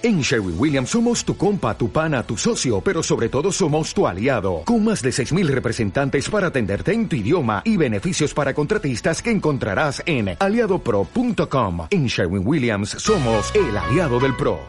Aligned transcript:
En 0.00 0.20
Sherwin 0.20 0.54
Williams 0.56 0.90
somos 0.90 1.24
tu 1.24 1.36
compa, 1.36 1.76
tu 1.76 1.90
pana, 1.90 2.22
tu 2.22 2.36
socio, 2.36 2.80
pero 2.80 3.02
sobre 3.02 3.28
todo 3.28 3.50
somos 3.50 3.92
tu 3.92 4.06
aliado, 4.06 4.62
con 4.64 4.84
más 4.84 5.02
de 5.02 5.10
6.000 5.10 5.48
representantes 5.48 6.30
para 6.30 6.48
atenderte 6.48 6.92
en 6.92 7.08
tu 7.08 7.16
idioma 7.16 7.62
y 7.64 7.76
beneficios 7.76 8.32
para 8.32 8.54
contratistas 8.54 9.20
que 9.20 9.32
encontrarás 9.32 10.00
en 10.06 10.36
aliadopro.com. 10.38 11.88
En 11.90 12.06
Sherwin 12.06 12.46
Williams 12.46 12.90
somos 12.90 13.52
el 13.56 13.76
aliado 13.76 14.20
del 14.20 14.36
PRO. 14.36 14.60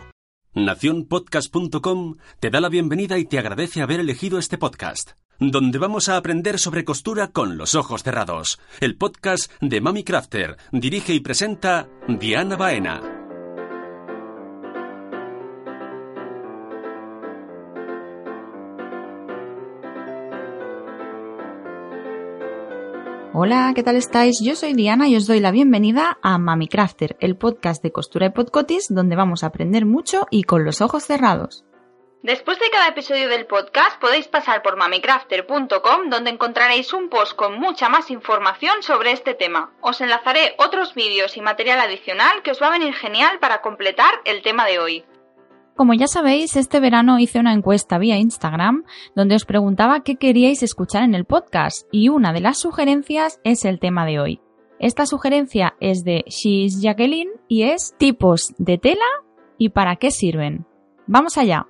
Naciónpodcast.com 0.55 2.15
te 2.39 2.49
da 2.49 2.59
la 2.59 2.69
bienvenida 2.69 3.19
y 3.19 3.25
te 3.25 3.37
agradece 3.37 3.83
haber 3.83 3.99
elegido 3.99 4.39
este 4.39 4.57
podcast, 4.57 5.11
donde 5.39 5.77
vamos 5.77 6.09
a 6.09 6.17
aprender 6.17 6.57
sobre 6.57 6.83
costura 6.83 7.27
con 7.27 7.55
los 7.55 7.75
ojos 7.75 8.01
cerrados. 8.01 8.59
El 8.79 8.97
podcast 8.97 9.51
de 9.61 9.79
Mami 9.79 10.03
Crafter 10.03 10.57
dirige 10.71 11.13
y 11.13 11.19
presenta 11.19 11.87
Diana 12.07 12.55
Baena. 12.55 13.18
Hola, 23.31 23.73
¿qué 23.75 23.83
tal 23.83 23.95
estáis? 23.95 24.39
Yo 24.41 24.55
soy 24.55 24.73
Diana 24.73 25.07
y 25.07 25.15
os 25.15 25.27
doy 25.27 25.39
la 25.39 25.51
bienvenida 25.51 26.17
a 26.23 26.39
Mami 26.39 26.67
Crafter, 26.67 27.15
el 27.19 27.37
podcast 27.37 27.83
de 27.83 27.91
costura 27.91 28.25
y 28.25 28.29
podcotis 28.31 28.87
donde 28.89 29.15
vamos 29.15 29.43
a 29.43 29.47
aprender 29.47 29.85
mucho 29.85 30.25
y 30.31 30.43
con 30.43 30.65
los 30.65 30.81
ojos 30.81 31.03
cerrados. 31.03 31.63
Después 32.23 32.57
de 32.59 32.71
cada 32.71 32.87
episodio 32.87 33.29
del 33.29 33.45
podcast 33.45 34.01
podéis 34.01 34.27
pasar 34.27 34.63
por 34.63 34.77
mamicrafter.com 34.77 36.09
donde 36.09 36.31
encontraréis 36.31 36.91
un 36.91 37.09
post 37.09 37.35
con 37.35 37.59
mucha 37.59 37.87
más 37.87 38.09
información 38.09 38.81
sobre 38.81 39.11
este 39.11 39.35
tema. 39.35 39.73
Os 39.81 40.01
enlazaré 40.01 40.55
otros 40.57 40.95
vídeos 40.95 41.37
y 41.37 41.41
material 41.41 41.79
adicional 41.79 42.41
que 42.41 42.49
os 42.51 42.61
va 42.61 42.67
a 42.67 42.77
venir 42.79 42.95
genial 42.95 43.37
para 43.39 43.61
completar 43.61 44.11
el 44.25 44.41
tema 44.41 44.65
de 44.65 44.79
hoy. 44.79 45.05
Como 45.79 45.93
ya 45.93 46.07
sabéis, 46.07 46.57
este 46.57 46.81
verano 46.81 47.19
hice 47.19 47.39
una 47.39 47.53
encuesta 47.53 47.97
vía 47.99 48.17
Instagram 48.17 48.83
donde 49.15 49.35
os 49.35 49.45
preguntaba 49.45 50.03
qué 50.03 50.17
queríais 50.17 50.61
escuchar 50.61 51.03
en 51.03 51.15
el 51.15 51.23
podcast 51.23 51.87
y 51.89 52.09
una 52.09 52.33
de 52.33 52.41
las 52.41 52.57
sugerencias 52.57 53.39
es 53.45 53.63
el 53.63 53.79
tema 53.79 54.05
de 54.05 54.19
hoy. 54.19 54.41
Esta 54.77 55.05
sugerencia 55.05 55.77
es 55.79 56.03
de 56.03 56.25
She's 56.27 56.81
Jacqueline 56.81 57.29
y 57.47 57.63
es 57.63 57.95
tipos 57.97 58.53
de 58.57 58.77
tela 58.77 59.05
y 59.57 59.69
para 59.69 59.95
qué 59.95 60.11
sirven. 60.11 60.65
Vamos 61.07 61.37
allá. 61.37 61.68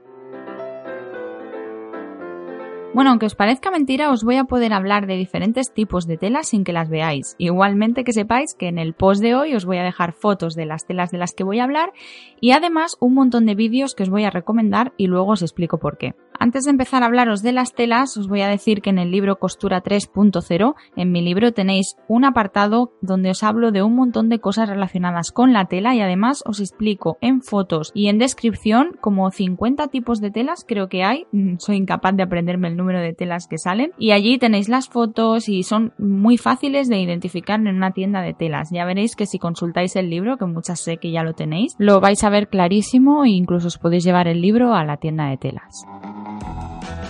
Bueno, 2.92 3.12
aunque 3.12 3.28
os 3.28 3.36
parezca 3.36 3.70
mentira, 3.70 4.12
os 4.12 4.24
voy 4.24 4.38
a 4.38 4.46
poder 4.46 4.74
hablar 4.74 5.06
de 5.06 5.16
diferentes 5.16 5.72
tipos 5.72 6.08
de 6.08 6.18
telas 6.18 6.48
sin 6.48 6.64
que 6.64 6.74
las 6.74 6.90
veáis. 6.90 7.36
Igualmente 7.38 8.04
que 8.04 8.14
sepáis 8.14 8.56
que 8.56 8.68
en 8.68 8.80
el 8.80 8.94
post 8.94 9.22
de 9.22 9.36
hoy 9.36 9.54
os 9.54 9.66
voy 9.66 9.78
a 9.78 9.84
dejar 9.84 10.12
fotos 10.12 10.56
de 10.56 10.66
las 10.66 10.88
telas 10.88 11.12
de 11.12 11.20
las 11.20 11.34
que 11.34 11.44
voy 11.44 11.60
a 11.60 11.66
hablar 11.66 11.94
y 12.42 12.52
además 12.52 12.98
un 13.00 13.14
montón 13.14 13.46
de 13.46 13.54
vídeos 13.54 13.94
que 13.94 14.04
os 14.04 14.10
voy 14.10 14.24
a 14.24 14.32
recomendar 14.32 14.94
y 14.98 15.06
luego 15.06 15.34
os 15.34 15.44
explico 15.44 15.78
por 15.78 15.98
qué. 15.98 16.16
Antes 16.42 16.64
de 16.64 16.72
empezar 16.72 17.04
a 17.04 17.08
hablaros 17.08 17.42
de 17.42 17.52
las 17.52 17.74
telas, 17.74 18.16
os 18.16 18.30
voy 18.30 18.40
a 18.42 18.48
decir 18.48 18.82
que 18.82 18.90
en 18.90 18.98
el 18.98 19.12
libro 19.12 19.40
Costura 19.40 19.84
3.0, 19.84 20.74
en 20.96 21.12
mi 21.12 21.22
libro 21.22 21.52
tenéis 21.52 21.98
un 22.08 22.24
apartado 22.24 22.94
donde 23.02 23.32
os 23.32 23.44
hablo 23.44 23.74
de 23.74 23.84
un 23.84 23.94
montón 23.94 24.30
de 24.30 24.40
cosas 24.40 24.70
relacionadas 24.70 25.34
con 25.34 25.52
la 25.52 25.66
tela 25.66 25.96
y 25.96 26.00
además 26.00 26.42
os 26.46 26.62
explico 26.62 27.18
en 27.20 27.42
fotos 27.42 27.92
y 27.94 28.08
en 28.08 28.20
descripción 28.20 28.96
como 29.02 29.30
50 29.30 29.90
tipos 29.90 30.22
de 30.22 30.32
telas 30.32 30.64
creo 30.66 30.88
que 30.88 31.04
hay. 31.04 31.26
Mm, 31.34 31.58
soy 31.58 31.76
incapaz 31.76 32.16
de 32.16 32.24
aprenderme 32.24 32.70
el 32.70 32.78
número 32.78 33.02
de 33.02 33.14
telas 33.14 33.48
que 33.50 33.58
salen 33.58 33.92
y 33.98 34.12
allí 34.12 34.38
tenéis 34.38 34.70
las 34.70 34.88
fotos 34.88 35.50
y 35.50 35.64
son 35.64 35.92
muy 35.98 36.38
fáciles 36.38 36.88
de 36.88 37.02
identificar 37.02 37.60
en 37.60 37.76
una 37.76 37.92
tienda 37.92 38.22
de 38.22 38.34
telas. 38.34 38.70
Ya 38.72 38.86
veréis 38.86 39.18
que 39.18 39.26
si 39.26 39.40
consultáis 39.40 39.98
el 39.98 40.10
libro, 40.10 40.38
que 40.38 40.46
muchas 40.46 40.80
sé 40.80 41.00
que 41.00 41.12
ya 41.12 41.24
lo 41.24 41.34
tenéis, 41.34 41.76
lo 41.80 42.00
vais 42.00 42.24
a 42.24 42.30
ver 42.30 42.48
clarísimo 42.48 43.26
e 43.26 43.30
incluso 43.30 43.68
os 43.68 43.78
podéis 43.78 44.06
llevar 44.06 44.30
el 44.30 44.40
libro 44.40 44.74
a 44.74 44.86
la 44.86 44.96
tienda 44.96 45.26
de 45.26 45.36
telas. 45.36 45.86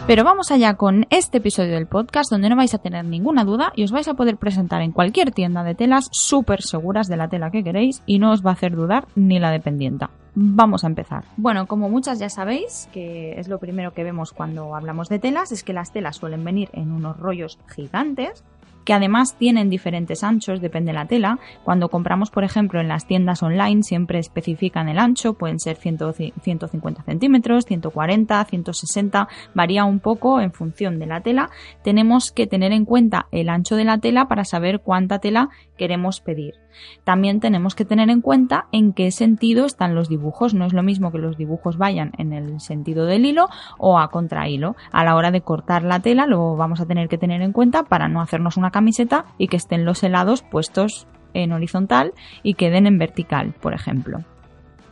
Pero 0.09 0.23
vamos 0.23 0.49
allá 0.49 0.73
con 0.73 1.05
este 1.11 1.37
episodio 1.37 1.75
del 1.75 1.85
podcast 1.85 2.31
donde 2.31 2.49
no 2.49 2.55
vais 2.55 2.73
a 2.73 2.79
tener 2.79 3.05
ninguna 3.05 3.43
duda 3.43 3.71
y 3.75 3.83
os 3.83 3.91
vais 3.91 4.07
a 4.07 4.15
poder 4.15 4.37
presentar 4.37 4.81
en 4.81 4.91
cualquier 4.91 5.29
tienda 5.29 5.63
de 5.63 5.75
telas 5.75 6.09
súper 6.11 6.63
seguras 6.63 7.07
de 7.07 7.15
la 7.15 7.27
tela 7.27 7.51
que 7.51 7.63
queréis 7.63 8.01
y 8.07 8.17
no 8.17 8.31
os 8.31 8.43
va 8.43 8.49
a 8.49 8.53
hacer 8.53 8.75
dudar 8.75 9.05
ni 9.13 9.37
la 9.37 9.51
dependienta. 9.51 10.09
Vamos 10.33 10.83
a 10.83 10.87
empezar. 10.87 11.25
Bueno, 11.37 11.67
como 11.67 11.89
muchas 11.89 12.17
ya 12.17 12.29
sabéis, 12.29 12.89
que 12.91 13.39
es 13.39 13.47
lo 13.47 13.59
primero 13.59 13.93
que 13.93 14.03
vemos 14.03 14.33
cuando 14.33 14.73
hablamos 14.73 15.09
de 15.09 15.19
telas, 15.19 15.51
es 15.51 15.63
que 15.63 15.73
las 15.73 15.91
telas 15.93 16.15
suelen 16.15 16.43
venir 16.43 16.69
en 16.73 16.91
unos 16.91 17.15
rollos 17.17 17.59
gigantes 17.67 18.43
que 18.89 18.93
además 18.93 19.35
tienen 19.37 19.69
diferentes 19.69 20.23
anchos, 20.23 20.61
depende 20.61 20.89
de 20.89 20.97
la 20.97 21.05
tela. 21.05 21.37
Cuando 21.63 21.89
compramos, 21.89 22.31
por 22.31 22.43
ejemplo, 22.43 22.81
en 22.81 22.87
las 22.87 23.05
tiendas 23.05 23.43
online, 23.43 23.83
siempre 23.83 24.17
especifican 24.17 24.89
el 24.89 24.97
ancho, 24.97 25.35
pueden 25.35 25.59
ser 25.59 25.75
150 25.75 27.03
centímetros, 27.03 27.65
140, 27.67 28.43
160, 28.43 29.27
varía 29.53 29.85
un 29.85 29.99
poco 29.99 30.41
en 30.41 30.51
función 30.53 30.97
de 30.97 31.05
la 31.05 31.21
tela. 31.21 31.51
Tenemos 31.83 32.31
que 32.31 32.47
tener 32.47 32.71
en 32.71 32.85
cuenta 32.85 33.27
el 33.31 33.49
ancho 33.49 33.75
de 33.75 33.83
la 33.83 33.99
tela 33.99 34.27
para 34.27 34.43
saber 34.43 34.79
cuánta 34.79 35.19
tela 35.19 35.49
queremos 35.77 36.19
pedir. 36.19 36.55
También 37.03 37.39
tenemos 37.39 37.75
que 37.75 37.85
tener 37.85 38.09
en 38.09 38.21
cuenta 38.21 38.67
en 38.71 38.93
qué 38.93 39.11
sentido 39.11 39.65
están 39.65 39.95
los 39.95 40.09
dibujos. 40.09 40.53
No 40.53 40.65
es 40.65 40.73
lo 40.73 40.83
mismo 40.83 41.11
que 41.11 41.17
los 41.17 41.37
dibujos 41.37 41.77
vayan 41.77 42.11
en 42.17 42.33
el 42.33 42.59
sentido 42.59 43.05
del 43.05 43.25
hilo 43.25 43.49
o 43.77 43.99
a 43.99 44.09
contrahilo. 44.09 44.75
A 44.91 45.03
la 45.03 45.15
hora 45.15 45.31
de 45.31 45.41
cortar 45.41 45.83
la 45.83 45.99
tela 45.99 46.27
lo 46.27 46.55
vamos 46.55 46.81
a 46.81 46.85
tener 46.85 47.09
que 47.09 47.17
tener 47.17 47.41
en 47.41 47.53
cuenta 47.53 47.83
para 47.83 48.07
no 48.07 48.21
hacernos 48.21 48.57
una 48.57 48.71
camiseta 48.79 49.25
y 49.37 49.49
que 49.49 49.57
estén 49.57 49.83
los 49.83 50.03
helados 50.03 50.41
puestos 50.41 51.05
en 51.33 51.51
horizontal 51.51 52.13
y 52.43 52.53
queden 52.53 52.87
en 52.87 52.97
vertical, 52.97 53.53
por 53.59 53.73
ejemplo. 53.73 54.23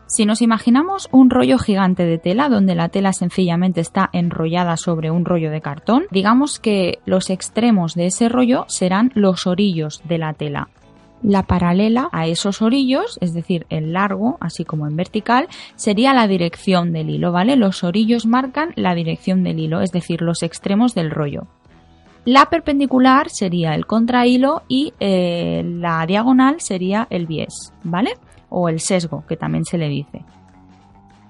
Si 0.08 0.25
nos 0.25 0.42
imaginamos 0.42 1.08
un 1.12 1.30
rollo 1.30 1.58
gigante 1.58 2.06
de 2.06 2.18
tela 2.18 2.50
donde 2.50 2.76
la 2.76 2.90
tela 2.90 3.14
sencillamente 3.14 3.80
está 3.80 4.09
enrollada 4.12 4.76
sobre 4.76 5.09
un 5.09 5.24
rollo 5.24 5.52
de 5.52 5.62
cartón, 5.62 6.06
digamos 6.12 6.59
que 6.59 7.00
los 7.06 7.30
extremos 7.30 7.94
de 7.94 8.08
ese 8.08 8.28
rollo 8.28 8.66
serán 8.68 9.12
los 9.16 9.47
orillos 9.47 10.02
de 10.06 10.18
la 10.18 10.34
tela. 10.34 10.68
La 11.24 11.44
paralela 11.44 12.09
a 12.12 12.28
esos 12.28 12.62
orillos, 12.62 13.18
es 13.22 13.34
decir, 13.34 13.66
el 13.70 13.94
largo, 13.94 14.38
así 14.40 14.66
como 14.66 14.88
en 14.88 14.96
vertical, 14.96 15.47
sería 15.76 16.14
la 16.14 16.28
dirección 16.28 16.92
del 16.92 17.09
hilo, 17.09 17.31
¿vale? 17.31 17.56
Los 17.56 17.84
orillos 17.84 18.26
marcan 18.26 18.72
la 18.76 18.96
dirección 18.96 19.44
del 19.44 19.59
hilo, 19.59 19.81
es 19.81 19.92
decir, 19.92 20.22
los 20.22 20.44
extremos 20.44 20.94
del 20.94 21.09
rollo. 21.09 21.47
La 22.28 22.50
perpendicular 22.50 23.30
sería 23.30 23.74
el 23.74 23.86
contrahilo 23.86 24.64
y 24.68 24.94
eh, 25.00 25.64
la 25.66 26.06
diagonal 26.06 26.60
sería 26.60 27.08
el 27.10 27.26
bies, 27.26 27.72
¿vale? 27.86 28.18
O 28.50 28.68
el 28.68 28.82
sesgo, 28.82 29.24
que 29.30 29.38
también 29.38 29.64
se 29.64 29.78
le 29.78 29.88
dice 29.88 30.26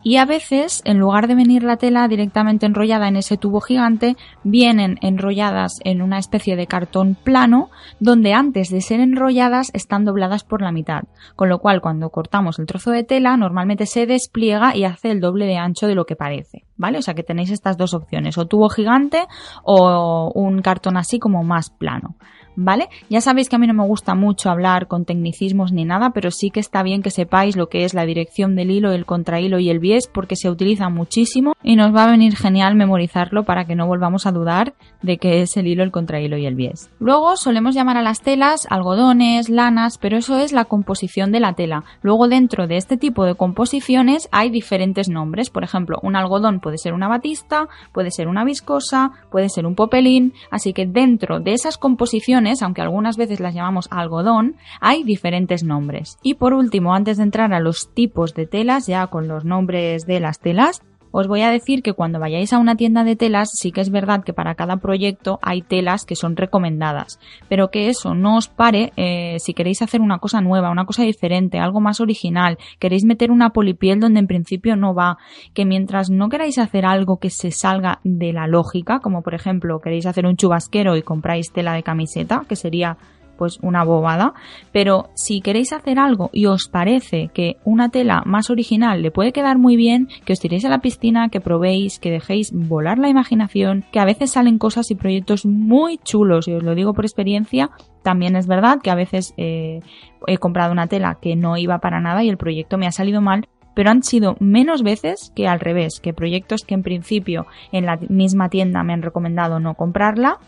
y 0.08 0.16
a 0.16 0.26
veces, 0.26 0.82
en 0.86 1.00
lugar 1.00 1.28
de 1.28 1.36
venir 1.36 1.64
la 1.64 1.76
tela 1.76 2.08
directamente 2.08 2.66
enrollada 2.66 3.10
en 3.10 3.18
ese 3.18 3.36
tubo 3.36 3.60
gigante, 3.60 4.16
vienen 4.42 4.98
enrolladas 5.02 5.82
en 5.84 6.02
una 6.02 6.18
especie 6.18 6.56
de 6.56 6.66
cartón 6.66 7.18
plano, 7.22 7.70
donde 8.00 8.32
antes 8.34 8.70
de 8.70 8.80
ser 8.80 9.02
enrolladas 9.02 9.70
están 9.74 10.06
dobladas 10.06 10.46
por 10.46 10.62
la 10.62 10.72
mitad, 10.72 11.04
con 11.36 11.50
lo 11.50 11.60
cual 11.60 11.82
cuando 11.82 12.10
cortamos 12.10 12.58
el 12.58 12.68
trozo 12.68 12.92
de 12.92 13.04
tela 13.04 13.36
normalmente 13.36 13.86
se 13.86 14.06
despliega 14.06 14.78
y 14.78 14.86
hace 14.86 15.12
el 15.12 15.20
doble 15.20 15.46
de 15.46 15.58
ancho 15.58 15.88
de 15.88 15.96
lo 15.96 16.06
que 16.06 16.16
parece, 16.16 16.64
¿vale? 16.78 17.00
O 17.00 17.02
sea 17.02 17.14
que 17.14 17.24
tenéis 17.24 17.52
estas 17.52 17.76
dos 17.76 17.94
opciones, 17.94 18.38
o 18.38 18.48
tubo 18.48 18.70
gigante 18.70 19.28
o 19.64 20.32
un 20.34 20.62
cartón 20.62 20.96
así 20.96 21.20
como 21.20 21.44
más 21.44 21.70
plano. 21.70 22.16
¿vale? 22.58 22.90
Ya 23.08 23.22
sabéis 23.22 23.50
que 23.50 23.56
a 23.56 23.60
mí 23.60 23.68
no 23.68 23.74
me 23.76 23.86
gusta 23.86 24.16
mucho 24.16 24.50
hablar 24.50 24.88
con 24.88 25.06
tecnicismos 25.06 25.72
ni 25.72 25.86
nada, 25.86 26.10
pero 26.10 26.32
sí 26.32 26.50
que 26.50 26.60
está 26.60 26.82
bien 26.82 27.04
que 27.04 27.12
sepáis 27.12 27.56
lo 27.56 27.70
que 27.70 27.86
es 27.86 27.94
la 27.94 28.06
dirección 28.06 28.56
del 28.56 28.72
hilo, 28.72 28.92
el 28.92 29.06
contrahilo 29.06 29.60
y 29.60 29.70
el 29.70 29.80
porque 30.06 30.36
se 30.36 30.52
utiliza 30.52 30.90
muchísimo 30.90 31.54
y 31.64 31.76
nos 31.76 31.96
va 31.96 32.04
a 32.04 32.12
venir 32.12 32.36
genial 32.36 32.76
memorizarlo 32.76 33.44
para 33.44 33.66
que 33.66 33.76
no 33.76 33.88
volvamos 33.88 34.28
a 34.28 34.32
dudar 34.32 34.76
de 35.02 35.18
qué 35.18 35.42
es 35.42 35.58
el 35.58 35.66
hilo, 35.66 35.82
el 35.82 35.92
contrahilo 35.92 36.38
y 36.38 36.46
el 36.46 36.54
bies. 36.54 36.92
Luego 37.00 37.36
solemos 37.38 37.74
llamar 37.74 37.98
a 37.98 38.04
las 38.04 38.22
telas 38.22 38.68
algodones, 38.70 39.50
lanas, 39.50 39.98
pero 39.98 40.18
eso 40.18 40.38
es 40.38 40.52
la 40.52 40.66
composición 40.66 41.32
de 41.32 41.40
la 41.40 41.54
tela. 41.54 41.84
Luego 42.04 42.28
dentro 42.28 42.68
de 42.68 42.78
este 42.78 42.98
tipo 42.98 43.26
de 43.26 43.34
composiciones 43.34 44.30
hay 44.32 44.52
diferentes 44.52 45.10
nombres. 45.10 45.50
Por 45.50 45.64
ejemplo, 45.64 45.98
un 46.04 46.16
algodón 46.16 46.60
puede 46.60 46.78
ser 46.78 46.94
una 46.94 47.08
batista, 47.08 47.68
puede 47.94 48.12
ser 48.12 48.28
una 48.28 48.44
viscosa, 48.44 49.12
puede 49.32 49.50
ser 49.50 49.66
un 49.66 49.76
popelín, 49.76 50.34
así 50.52 50.74
que 50.74 50.86
dentro 50.86 51.40
de 51.40 51.54
esas 51.54 51.78
composiciones 51.78 52.28
aunque 52.62 52.82
algunas 52.82 53.16
veces 53.16 53.40
las 53.40 53.54
llamamos 53.54 53.88
algodón, 53.92 54.56
hay 54.82 55.04
diferentes 55.04 55.64
nombres. 55.64 56.18
Y 56.22 56.34
por 56.34 56.54
último, 56.54 56.94
antes 56.94 57.18
de 57.18 57.24
entrar 57.24 57.54
a 57.54 57.60
los 57.60 57.94
tipos 57.94 58.34
de 58.34 58.46
telas, 58.48 58.88
ya 58.88 59.08
con 59.08 59.28
los 59.28 59.46
nombres 59.46 59.77
de 59.78 60.20
las 60.20 60.40
telas, 60.40 60.82
os 61.12 61.28
voy 61.28 61.42
a 61.42 61.50
decir 61.50 61.82
que 61.82 61.94
cuando 61.94 62.20
vayáis 62.20 62.54
a 62.54 62.60
una 62.60 62.76
tienda 62.76 63.04
de 63.04 63.16
telas 63.16 63.52
sí 63.54 63.72
que 63.72 63.82
es 63.82 63.90
verdad 63.90 64.24
que 64.24 64.34
para 64.34 64.56
cada 64.56 64.78
proyecto 64.78 65.40
hay 65.42 65.62
telas 65.62 66.06
que 66.06 66.16
son 66.16 66.36
recomendadas, 66.36 67.20
pero 67.50 67.70
que 67.70 67.90
eso 67.90 68.14
no 68.14 68.38
os 68.38 68.48
pare 68.48 68.92
eh, 68.98 69.38
si 69.40 69.54
queréis 69.54 69.82
hacer 69.82 70.02
una 70.02 70.20
cosa 70.20 70.42
nueva, 70.42 70.70
una 70.70 70.86
cosa 70.86 71.04
diferente, 71.04 71.60
algo 71.60 71.80
más 71.80 72.02
original, 72.02 72.58
queréis 72.80 73.06
meter 73.06 73.32
una 73.32 73.52
polipiel 73.52 74.00
donde 74.00 74.20
en 74.20 74.28
principio 74.28 74.76
no 74.76 74.94
va, 74.94 75.18
que 75.54 75.66
mientras 75.66 76.10
no 76.10 76.30
queráis 76.30 76.58
hacer 76.58 76.86
algo 76.86 77.18
que 77.18 77.30
se 77.30 77.52
salga 77.52 78.00
de 78.04 78.34
la 78.34 78.48
lógica, 78.48 79.00
como 79.00 79.22
por 79.22 79.34
ejemplo 79.34 79.80
queréis 79.80 80.06
hacer 80.06 80.26
un 80.26 80.36
chubasquero 80.36 80.98
y 80.98 81.04
compráis 81.04 81.52
tela 81.52 81.74
de 81.74 81.84
camiseta, 81.84 82.44
que 82.48 82.56
sería 82.56 82.98
pues 83.38 83.60
una 83.62 83.84
bobada. 83.84 84.34
Pero 84.72 85.10
si 85.16 85.42
queréis 85.42 85.74
hacer 85.74 86.00
algo 86.00 86.30
y 86.34 86.48
os 86.48 86.68
parece 86.68 87.30
que 87.34 87.58
una 87.64 87.90
tela 87.90 88.24
más 88.26 88.50
original 88.50 89.02
le 89.02 89.12
puede 89.12 89.32
quedar 89.32 89.58
muy 89.58 89.76
bien, 89.76 90.08
que 90.26 90.34
os 90.34 90.40
tiréis 90.40 90.66
a 90.66 90.70
la 90.70 90.80
piscina, 90.80 91.30
que 91.30 91.42
probéis, 91.42 92.00
que 92.00 92.12
dejéis 92.12 92.52
volar 92.52 92.98
la 92.98 93.10
imaginación, 93.10 93.86
que 93.92 94.00
a 94.00 94.06
veces 94.06 94.32
salen 94.32 94.58
cosas 94.58 94.92
y 94.92 94.96
proyectos 94.96 95.46
muy 95.46 95.98
chulos, 95.98 96.48
y 96.48 96.54
os 96.54 96.64
lo 96.64 96.76
digo 96.76 96.94
por 96.94 97.06
experiencia, 97.06 97.70
también 98.04 98.36
es 98.36 98.48
verdad 98.48 98.80
que 98.82 98.90
a 98.90 98.96
veces 98.96 99.34
eh, 99.38 99.82
he 100.28 100.38
comprado 100.38 100.72
una 100.72 100.88
tela 100.88 101.18
que 101.22 101.36
no 101.36 101.58
iba 101.58 101.80
para 101.80 102.00
nada 102.00 102.24
y 102.24 102.30
el 102.30 102.38
proyecto 102.38 102.78
me 102.78 102.88
ha 102.88 102.92
salido 102.92 103.22
mal, 103.22 103.48
pero 103.78 103.92
han 103.92 104.02
sido 104.02 104.36
menos 104.40 104.82
veces 104.82 105.32
que 105.36 105.48
al 105.48 105.60
revés, 105.60 106.00
que 106.00 106.14
proyectos 106.14 106.62
que 106.66 106.74
en 106.74 106.82
principio 106.82 107.46
en 107.72 107.86
la 107.86 108.00
misma 108.10 108.50
tienda 108.50 108.82
me 108.82 108.94
han 108.94 109.04
recomendado 109.04 109.60
no 109.60 109.76
comprarla, 109.76 110.40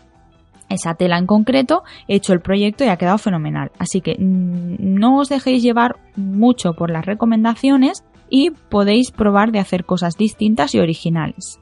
esa 0.70 0.94
tela 0.94 1.18
en 1.18 1.26
concreto, 1.26 1.82
he 2.08 2.16
hecho 2.16 2.32
el 2.32 2.40
proyecto 2.40 2.84
y 2.84 2.88
ha 2.88 2.96
quedado 2.96 3.18
fenomenal. 3.18 3.70
Así 3.78 4.00
que 4.00 4.16
mm, 4.18 4.76
no 4.78 5.18
os 5.18 5.28
dejéis 5.28 5.62
llevar 5.62 5.96
mucho 6.16 6.72
por 6.74 6.90
las 6.90 7.04
recomendaciones 7.04 8.04
y 8.30 8.50
podéis 8.50 9.10
probar 9.10 9.52
de 9.52 9.58
hacer 9.58 9.84
cosas 9.84 10.16
distintas 10.16 10.74
y 10.74 10.78
originales. 10.78 11.60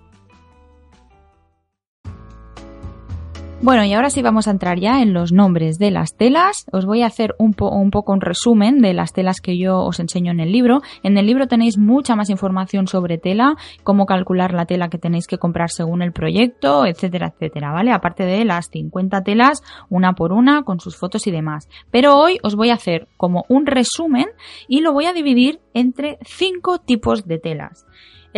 Bueno, 3.61 3.85
y 3.85 3.93
ahora 3.93 4.09
sí 4.09 4.23
vamos 4.23 4.47
a 4.47 4.53
entrar 4.53 4.79
ya 4.79 5.03
en 5.03 5.13
los 5.13 5.33
nombres 5.33 5.81
de 5.81 5.91
las 5.91 6.15
telas. 6.15 6.65
Os 6.71 6.87
voy 6.87 7.03
a 7.03 7.07
hacer 7.07 7.35
un, 7.41 7.55
poco 7.55 8.13
un 8.13 8.21
resumen 8.21 8.81
de 8.81 8.95
las 8.95 9.13
telas 9.13 9.41
que 9.41 9.59
yo 9.59 9.81
os 9.81 9.99
enseño 9.99 10.31
en 10.31 10.39
el 10.39 10.53
libro. 10.53 10.81
En 11.03 11.19
el 11.19 11.27
libro 11.27 11.49
tenéis 11.49 11.77
mucha 11.77 12.15
más 12.15 12.31
información 12.31 12.87
sobre 12.87 13.19
tela, 13.19 13.57
cómo 13.83 14.07
calcular 14.07 14.55
la 14.55 14.65
tela 14.65 14.89
que 14.89 14.99
tenéis 14.99 15.27
que 15.27 15.39
comprar 15.39 15.71
según 15.71 16.03
el 16.03 16.13
proyecto, 16.13 16.87
etcétera, 16.87 17.33
etcétera, 17.35 17.73
¿vale? 17.73 17.91
Aparte 17.91 18.23
de 18.25 18.45
las 18.45 18.69
50 18.71 19.23
telas, 19.23 19.61
una 19.91 20.13
por 20.13 20.33
una, 20.33 20.63
con 20.63 20.79
sus 20.79 20.97
fotos 20.97 21.27
y 21.27 21.33
demás. 21.33 21.69
Pero 21.91 22.17
hoy 22.17 22.39
os 22.45 22.55
voy 22.55 22.71
a 22.71 22.75
hacer 22.75 23.09
como 23.17 23.45
un 23.49 23.67
resumen 23.67 24.27
y 24.69 24.83
lo 24.83 24.93
voy 24.93 25.07
a 25.07 25.13
dividir 25.13 25.59
entre 25.75 26.19
cinco 26.23 26.79
tipos 26.79 27.27
de 27.27 27.41
telas. 27.41 27.87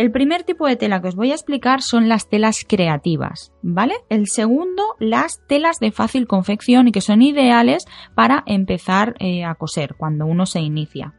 El 0.01 0.11
primer 0.11 0.41
tipo 0.41 0.65
de 0.65 0.77
tela 0.77 0.99
que 0.99 1.09
os 1.09 1.15
voy 1.15 1.29
a 1.29 1.35
explicar 1.35 1.83
son 1.83 2.09
las 2.09 2.27
telas 2.27 2.65
creativas, 2.67 3.53
¿vale? 3.61 3.93
El 4.09 4.25
segundo, 4.25 4.95
las 4.97 5.45
telas 5.45 5.77
de 5.77 5.91
fácil 5.91 6.25
confección 6.25 6.87
y 6.87 6.91
que 6.91 7.01
son 7.01 7.21
ideales 7.21 7.85
para 8.15 8.41
empezar 8.47 9.13
eh, 9.19 9.45
a 9.45 9.53
coser 9.53 9.93
cuando 9.93 10.25
uno 10.25 10.47
se 10.47 10.59
inicia. 10.59 11.13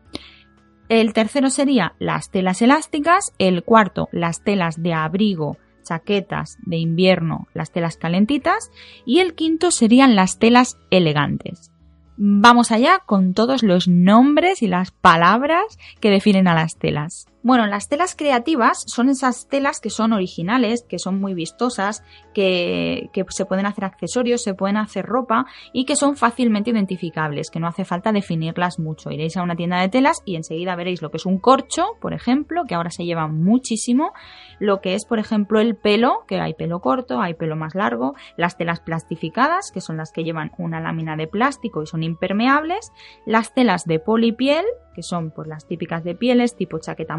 El 0.89 1.13
tercero 1.13 1.49
sería 1.49 1.95
las 2.01 2.33
telas 2.33 2.61
elásticas, 2.61 3.33
el 3.39 3.63
cuarto, 3.63 4.09
las 4.11 4.43
telas 4.43 4.83
de 4.83 4.95
abrigo, 4.95 5.59
chaquetas 5.85 6.59
de 6.67 6.79
invierno, 6.79 7.47
las 7.55 7.71
telas 7.71 7.97
calentitas 7.97 8.73
y 9.07 9.21
el 9.21 9.35
quinto 9.35 9.71
serían 9.71 10.17
las 10.17 10.41
telas 10.41 10.77
elegantes. 10.91 11.71
Vamos 12.17 12.73
allá 12.73 12.99
con 13.07 13.33
todos 13.33 13.63
los 13.63 13.87
nombres 13.87 14.61
y 14.61 14.67
las 14.67 14.91
palabras 14.91 15.79
que 16.01 16.11
definen 16.11 16.49
a 16.49 16.57
las 16.57 16.77
telas. 16.79 17.29
Bueno, 17.45 17.67
las 17.67 17.89
telas 17.89 18.15
creativas 18.15 18.85
son 18.87 19.09
esas 19.09 19.49
telas 19.49 19.81
que 19.81 19.91
son 19.91 20.13
originales, 20.13 20.85
que 20.89 21.01
son 21.01 21.21
muy 21.21 21.35
vistosas, 21.35 22.05
que, 22.35 23.11
se 23.31 23.47
pueden 23.47 23.67
hacer 23.67 23.85
accesorios, 23.85 24.43
se 24.45 24.55
pueden 24.55 24.77
hacer 24.77 25.05
ropa 25.05 25.47
y 25.73 25.85
que 25.85 25.97
son 25.97 26.17
fácilmente 26.17 26.71
identificables, 26.71 27.51
que 27.51 27.59
no 27.59 27.67
hace 27.67 27.85
falta 27.85 28.13
definirlas 28.13 28.79
mucho. 28.79 29.11
Iréis 29.11 29.37
a 29.37 29.43
una 29.43 29.57
tienda 29.57 29.81
de 29.81 29.89
telas 29.89 30.23
y 30.25 30.37
enseguida 30.37 30.77
veréis 30.77 31.03
lo 31.03 31.11
que 31.11 31.17
es 31.17 31.27
un 31.27 31.39
corcho, 31.39 31.97
por 32.01 32.13
ejemplo, 32.15 32.63
que 32.69 32.77
ahora 32.77 32.91
se 32.91 33.05
lleva 33.05 33.27
muchísimo, 33.27 34.13
lo 34.61 34.81
que 34.81 34.95
es, 34.95 35.05
por 35.05 35.19
ejemplo, 35.19 35.59
el 35.59 35.75
pelo, 35.75 36.25
que 36.29 36.39
hay 36.39 36.55
pelo 36.55 36.81
corto, 36.81 37.21
hay 37.21 37.35
pelo 37.35 37.57
más 37.57 37.75
largo, 37.75 38.15
las 38.37 38.57
telas 38.57 38.79
plastificadas, 38.79 39.73
que 39.73 39.81
son 39.81 39.97
las 39.97 40.13
que 40.13 40.23
llevan 40.23 40.53
una 40.59 40.81
lámina 40.81 41.17
de 41.17 41.27
plástico 41.27 41.83
y 41.83 41.87
son 41.87 42.05
impermeables, 42.05 42.93
las 43.27 43.53
telas 43.53 43.85
de 43.85 43.99
polipiel, 43.99 44.65
que 44.95 45.03
son 45.03 45.31
pues, 45.31 45.49
las 45.49 45.67
típicas 45.67 46.05
de 46.05 46.15
pieles, 46.15 46.57
tipo 46.57 46.79
chaqueta 46.79 47.17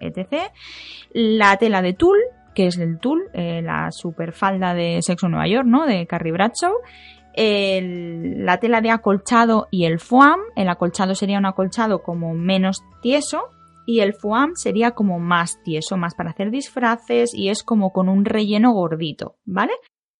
etc. 0.00 0.50
La 1.12 1.56
tela 1.56 1.82
de 1.82 1.92
tul, 1.92 2.18
que 2.54 2.66
es 2.66 2.78
el 2.78 2.98
tul, 2.98 3.24
eh, 3.34 3.62
la 3.62 3.90
superfalda 3.92 4.74
de 4.74 5.02
Sexo 5.02 5.28
Nueva 5.28 5.48
York, 5.48 5.66
¿no? 5.66 5.86
De 5.86 6.06
Carrie 6.06 6.32
Bradshaw. 6.32 6.74
la 7.36 8.56
tela 8.58 8.80
de 8.80 8.90
acolchado 8.90 9.68
y 9.70 9.84
el 9.84 10.00
foam. 10.00 10.40
El 10.56 10.68
acolchado 10.68 11.14
sería 11.14 11.38
un 11.38 11.46
acolchado 11.46 12.02
como 12.02 12.34
menos 12.34 12.82
tieso 13.02 13.50
y 13.86 14.00
el 14.00 14.14
foam 14.14 14.54
sería 14.54 14.90
como 14.90 15.18
más 15.20 15.62
tieso, 15.62 15.96
más 15.96 16.14
para 16.14 16.30
hacer 16.30 16.50
disfraces 16.50 17.32
y 17.32 17.48
es 17.48 17.62
como 17.62 17.92
con 17.92 18.08
un 18.08 18.24
relleno 18.24 18.72
gordito, 18.72 19.36
¿vale? 19.44 19.72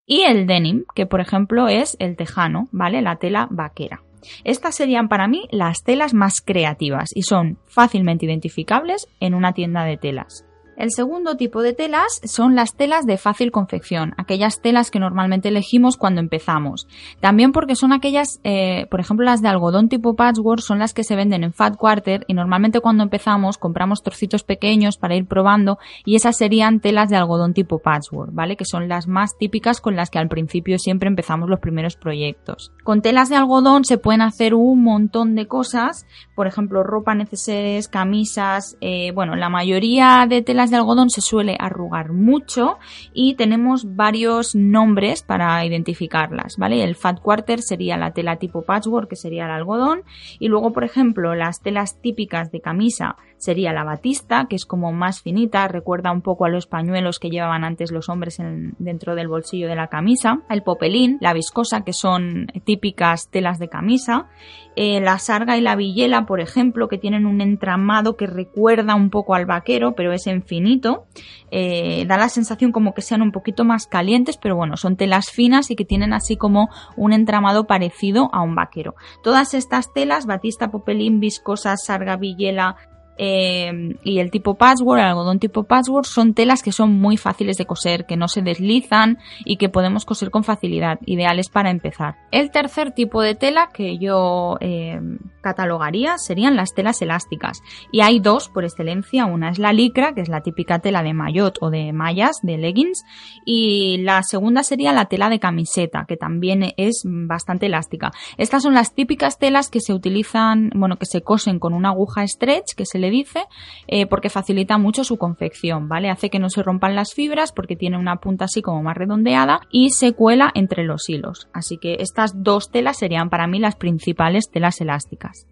Y 0.05 0.21
el 0.21 0.47
denim, 0.47 0.85
que 0.95 1.05
por 1.05 1.19
ejemplo 1.19 1.67
es 1.67 1.97
el 1.99 2.15
tejano, 2.15 2.69
¿vale? 2.71 3.01
La 3.01 3.17
tela 3.17 3.47
vaquera. 3.51 4.01
Estas 4.43 4.75
serían 4.75 5.09
para 5.09 5.27
mí 5.27 5.47
las 5.51 5.83
telas 5.83 6.13
más 6.13 6.41
creativas 6.41 7.09
y 7.13 7.23
son 7.23 7.57
fácilmente 7.65 8.25
identificables 8.25 9.07
en 9.19 9.33
una 9.33 9.53
tienda 9.53 9.83
de 9.83 9.97
telas. 9.97 10.45
El 10.77 10.91
segundo 10.91 11.37
tipo 11.37 11.63
de 11.63 11.73
telas 11.73 12.21
son 12.23 12.53
las 12.53 12.75
telas 12.75 13.07
de 13.07 13.17
fácil 13.17 13.51
confección, 13.51 14.13
aquellas 14.15 14.61
telas 14.61 14.91
que 14.91 14.99
normalmente 14.99 15.49
elegimos 15.49 15.97
cuando 15.97 16.21
empezamos. 16.21 16.87
También 17.19 17.51
porque 17.51 17.75
son 17.75 17.93
aquellas, 17.93 18.39
eh, 18.43 18.85
por 18.91 18.99
ejemplo, 18.99 19.25
las 19.25 19.41
de 19.41 19.47
algodón 19.47 19.89
tipo 19.89 20.15
patchwork 20.15 20.61
son 20.61 20.77
las 20.77 20.93
que 20.93 21.03
se 21.03 21.15
venden 21.15 21.43
en 21.43 21.51
Fat 21.51 21.77
Quarter 21.77 22.25
y 22.27 22.35
normalmente 22.35 22.79
cuando 22.79 23.01
empezamos 23.01 23.57
compramos 23.57 24.03
trocitos 24.03 24.43
pequeños 24.43 24.97
para 24.97 25.15
ir 25.15 25.25
probando 25.25 25.79
y 26.05 26.15
esas 26.15 26.37
serían 26.37 26.79
telas 26.79 27.09
de 27.09 27.15
algodón 27.15 27.55
tipo 27.55 27.79
patchwork, 27.79 28.31
¿vale? 28.31 28.55
Que 28.55 28.65
son 28.65 28.87
las 28.87 29.07
más 29.07 29.35
típicas 29.35 29.81
con 29.81 29.95
las 29.95 30.11
que 30.11 30.19
al 30.19 30.27
principio 30.27 30.77
siempre 30.77 31.09
empezamos 31.09 31.49
los 31.49 31.59
primeros 31.59 31.95
proyectos. 31.95 32.71
Con 32.83 33.01
telas 33.01 33.29
de 33.29 33.35
algodón 33.35 33.83
se 33.83 33.97
pueden 33.97 34.21
hacer 34.21 34.53
un 34.53 34.83
montón 34.83 35.33
de 35.33 35.47
cosas, 35.47 36.05
por 36.35 36.45
ejemplo, 36.45 36.83
ropa 36.83 37.15
necesarias, 37.15 37.87
camisas, 37.87 38.77
eh, 38.79 39.11
bueno, 39.11 39.35
la 39.35 39.49
mayoría 39.49 40.27
de 40.29 40.43
telas 40.43 40.66
de 40.69 40.77
algodón 40.77 41.09
se 41.09 41.21
suele 41.21 41.55
arrugar 41.59 42.13
mucho 42.13 42.77
y 43.13 43.35
tenemos 43.35 43.95
varios 43.95 44.55
nombres 44.55 45.23
para 45.23 45.63
identificarlas, 45.65 46.57
¿vale? 46.57 46.83
El 46.83 46.95
fat 46.95 47.19
quarter 47.19 47.61
sería 47.61 47.97
la 47.97 48.11
tela 48.11 48.37
tipo 48.37 48.63
patchwork, 48.63 49.09
que 49.09 49.15
sería 49.15 49.45
el 49.45 49.51
algodón, 49.51 50.03
y 50.39 50.47
luego, 50.47 50.73
por 50.73 50.83
ejemplo, 50.83 51.35
las 51.35 51.61
telas 51.61 52.01
típicas 52.01 52.51
de 52.51 52.61
camisa 52.61 53.17
sería 53.37 53.73
la 53.73 53.83
batista, 53.83 54.47
que 54.49 54.55
es 54.55 54.65
como 54.65 54.91
más 54.91 55.21
finita, 55.21 55.67
recuerda 55.67 56.11
un 56.11 56.21
poco 56.21 56.45
a 56.45 56.49
los 56.49 56.67
pañuelos 56.67 57.19
que 57.19 57.29
llevaban 57.29 57.63
antes 57.63 57.91
los 57.91 58.09
hombres 58.09 58.37
dentro 58.79 59.15
del 59.15 59.27
bolsillo 59.27 59.67
de 59.67 59.75
la 59.75 59.87
camisa, 59.87 60.39
el 60.49 60.63
popelín, 60.63 61.17
la 61.21 61.33
viscosa, 61.33 61.81
que 61.81 61.93
son 61.93 62.47
típicas 62.65 63.29
telas 63.29 63.59
de 63.59 63.69
camisa, 63.69 64.27
eh, 64.75 64.99
la 65.01 65.17
sarga 65.19 65.57
y 65.57 65.61
la 65.61 65.75
villela, 65.75 66.25
por 66.25 66.39
ejemplo, 66.39 66.87
que 66.87 66.97
tienen 66.97 67.25
un 67.25 67.41
entramado 67.41 68.15
que 68.15 68.27
recuerda 68.27 68.95
un 68.95 69.09
poco 69.09 69.35
al 69.35 69.45
vaquero, 69.45 69.93
pero 69.95 70.13
es 70.13 70.27
infinito, 70.27 71.05
eh, 71.51 72.05
da 72.07 72.17
la 72.17 72.29
sensación 72.29 72.71
como 72.71 72.93
que 72.93 73.01
sean 73.01 73.21
un 73.21 73.31
poquito 73.31 73.63
más 73.63 73.87
calientes, 73.87 74.37
pero 74.37 74.55
bueno, 74.55 74.77
son 74.77 74.95
telas 74.95 75.31
finas 75.31 75.71
y 75.71 75.75
que 75.75 75.85
tienen 75.85 76.13
así 76.13 76.37
como 76.37 76.69
un 76.95 77.13
entramado 77.13 77.65
parecido 77.65 78.29
a 78.33 78.41
un 78.41 78.55
vaquero. 78.55 78.95
Todas 79.23 79.53
estas 79.53 79.93
telas, 79.93 80.25
batista, 80.25 80.69
popelín, 80.69 81.19
viscosa, 81.19 81.75
sarga, 81.77 82.17
villela, 82.17 82.75
eh, 83.17 83.95
y 84.03 84.19
el 84.19 84.31
tipo 84.31 84.55
patchwork, 84.55 84.99
el 84.99 85.07
algodón 85.07 85.39
tipo 85.39 85.63
patchwork, 85.63 86.05
son 86.05 86.33
telas 86.33 86.63
que 86.63 86.71
son 86.71 86.93
muy 86.99 87.17
fáciles 87.17 87.57
de 87.57 87.65
coser, 87.65 88.05
que 88.05 88.17
no 88.17 88.27
se 88.27 88.41
deslizan 88.41 89.17
y 89.45 89.57
que 89.57 89.69
podemos 89.69 90.05
coser 90.05 90.31
con 90.31 90.43
facilidad, 90.43 90.99
ideales 91.05 91.49
para 91.49 91.69
empezar. 91.69 92.15
El 92.31 92.51
tercer 92.51 92.91
tipo 92.91 93.21
de 93.21 93.35
tela 93.35 93.69
que 93.73 93.97
yo 93.97 94.57
eh, 94.61 94.99
catalogaría 95.41 96.17
serían 96.17 96.55
las 96.55 96.73
telas 96.73 97.01
elásticas. 97.01 97.61
Y 97.91 98.01
hay 98.01 98.19
dos 98.19 98.49
por 98.49 98.65
excelencia, 98.65 99.25
una 99.25 99.49
es 99.49 99.59
la 99.59 99.73
licra, 99.73 100.13
que 100.13 100.21
es 100.21 100.29
la 100.29 100.41
típica 100.41 100.79
tela 100.79 101.03
de 101.03 101.13
maillot 101.13 101.57
o 101.61 101.69
de 101.69 101.93
mallas, 101.93 102.39
de 102.41 102.57
leggings, 102.57 103.03
y 103.45 103.97
la 103.99 104.23
segunda 104.23 104.63
sería 104.63 104.91
la 104.91 105.05
tela 105.05 105.29
de 105.29 105.39
camiseta, 105.39 106.05
que 106.07 106.17
también 106.17 106.73
es 106.77 107.03
bastante 107.05 107.67
elástica. 107.67 108.11
Estas 108.37 108.63
son 108.63 108.73
las 108.73 108.93
típicas 108.93 109.39
telas 109.39 109.69
que 109.69 109.79
se 109.79 109.93
utilizan, 109.93 110.71
bueno, 110.75 110.97
que 110.97 111.05
se 111.05 111.21
cosen 111.21 111.59
con 111.59 111.73
una 111.73 111.89
aguja 111.89 112.27
stretch, 112.27 112.75
que 112.75 112.85
se 112.85 112.99
le 112.99 113.06
dice, 113.09 113.45
eh, 113.87 114.05
porque 114.05 114.29
facilita 114.29 114.77
mucho 114.77 115.03
su 115.03 115.17
confección, 115.17 115.87
¿vale? 115.87 116.09
Hace 116.09 116.29
que 116.29 116.39
no 116.39 116.49
se 116.49 116.63
rompan 116.63 116.95
las 116.95 117.13
fibras 117.13 117.51
porque 117.51 117.75
tiene 117.75 117.97
una 117.97 118.17
punta 118.17 118.45
así 118.45 118.61
como 118.61 118.83
más 118.83 118.97
redondeada 118.97 119.61
y 119.71 119.91
se 119.91 120.13
cuela 120.13 120.51
entre 120.53 120.83
los 120.83 121.09
hilos. 121.09 121.49
Así 121.53 121.77
que 121.77 121.97
estas 121.99 122.43
dos 122.43 122.71
telas 122.71 122.97
serían 122.97 123.29
para 123.29 123.47
mí 123.47 123.59
las 123.59 123.75
principales 123.75 124.49
telas 124.51 124.81
elásticas. 124.81 125.47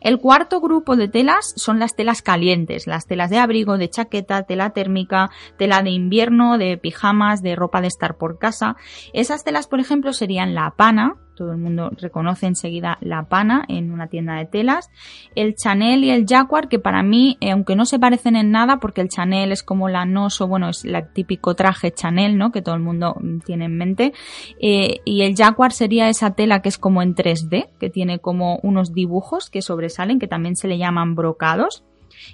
El 0.00 0.20
cuarto 0.20 0.60
grupo 0.60 0.94
de 0.94 1.08
telas 1.08 1.52
son 1.56 1.80
las 1.80 1.96
telas 1.96 2.22
calientes, 2.22 2.86
las 2.86 3.06
telas 3.06 3.28
de 3.28 3.38
abrigo, 3.38 3.76
de 3.76 3.90
chaqueta, 3.90 4.44
tela 4.44 4.70
térmica, 4.70 5.30
tela 5.58 5.82
de 5.82 5.90
invierno, 5.90 6.58
de 6.58 6.76
pijamas, 6.76 7.42
de 7.42 7.56
ropa 7.56 7.80
de 7.80 7.88
estar 7.88 8.16
por 8.16 8.38
casa. 8.38 8.76
Esas 9.14 9.42
telas, 9.42 9.66
por 9.66 9.80
ejemplo, 9.80 10.12
serían 10.12 10.54
la 10.54 10.74
pana, 10.76 11.16
todo 11.36 11.52
el 11.52 11.58
mundo 11.58 11.90
reconoce 12.00 12.46
enseguida 12.46 12.98
la 13.00 13.24
pana 13.24 13.64
en 13.68 13.92
una 13.92 14.08
tienda 14.08 14.34
de 14.36 14.46
telas. 14.46 14.90
El 15.34 15.54
Chanel 15.54 16.02
y 16.02 16.10
el 16.10 16.26
Jaguar, 16.26 16.68
que 16.68 16.78
para 16.78 17.02
mí, 17.02 17.36
eh, 17.40 17.52
aunque 17.52 17.76
no 17.76 17.84
se 17.84 17.98
parecen 17.98 18.34
en 18.34 18.50
nada, 18.50 18.78
porque 18.78 19.02
el 19.02 19.08
Chanel 19.08 19.52
es 19.52 19.62
como 19.62 19.88
la 19.88 20.04
noso, 20.04 20.48
bueno, 20.48 20.68
es 20.68 20.84
el 20.84 20.96
típico 21.12 21.54
traje 21.54 21.92
Chanel, 21.92 22.36
¿no? 22.36 22.50
Que 22.50 22.62
todo 22.62 22.74
el 22.74 22.82
mundo 22.82 23.16
mm, 23.20 23.38
tiene 23.40 23.66
en 23.66 23.76
mente. 23.76 24.12
Eh, 24.60 25.00
y 25.04 25.22
el 25.22 25.36
Jaguar 25.36 25.72
sería 25.72 26.08
esa 26.08 26.34
tela 26.34 26.62
que 26.62 26.68
es 26.68 26.78
como 26.78 27.02
en 27.02 27.14
3D, 27.14 27.68
que 27.78 27.90
tiene 27.90 28.18
como 28.18 28.58
unos 28.62 28.92
dibujos 28.92 29.50
que 29.50 29.62
sobresalen, 29.62 30.18
que 30.18 30.28
también 30.28 30.56
se 30.56 30.68
le 30.68 30.78
llaman 30.78 31.14
brocados. 31.14 31.84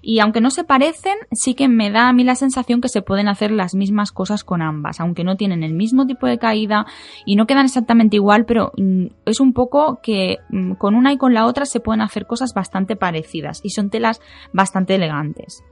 Y 0.01 0.21
aunque 0.21 0.41
no 0.41 0.51
se 0.51 0.65
parecen, 0.65 1.17
sí 1.33 1.55
que 1.55 1.69
me 1.69 1.91
da 1.91 2.09
a 2.09 2.13
mí 2.13 2.25
la 2.25 2.35
sensación 2.35 2.81
que 2.81 2.89
se 2.89 3.03
pueden 3.03 3.29
hacer 3.29 3.51
las 3.51 3.75
mismas 3.75 4.13
cosas 4.13 4.45
con 4.45 4.63
ambas, 4.63 5.01
aunque 5.01 5.25
no 5.25 5.37
tienen 5.37 5.63
el 5.63 5.75
mismo 5.75 6.07
tipo 6.07 6.27
de 6.27 6.39
caída 6.39 6.87
y 7.27 7.37
no 7.37 7.47
quedan 7.47 7.67
exactamente 7.67 8.17
igual, 8.17 8.45
pero 8.45 8.73
mm, 8.77 9.07
es 9.27 9.41
un 9.41 9.53
poco 9.53 10.01
que 10.03 10.39
mm, 10.51 10.73
con 10.75 10.95
una 10.95 11.13
y 11.13 11.19
con 11.19 11.35
la 11.35 11.47
otra 11.47 11.67
se 11.67 11.81
pueden 11.81 12.01
hacer 12.01 12.27
cosas 12.27 12.55
bastante 12.55 12.97
parecidas 12.97 13.61
y 13.63 13.71
son 13.71 13.91
telas 13.91 14.21
bastante 14.53 14.95
elegantes. 14.95 15.65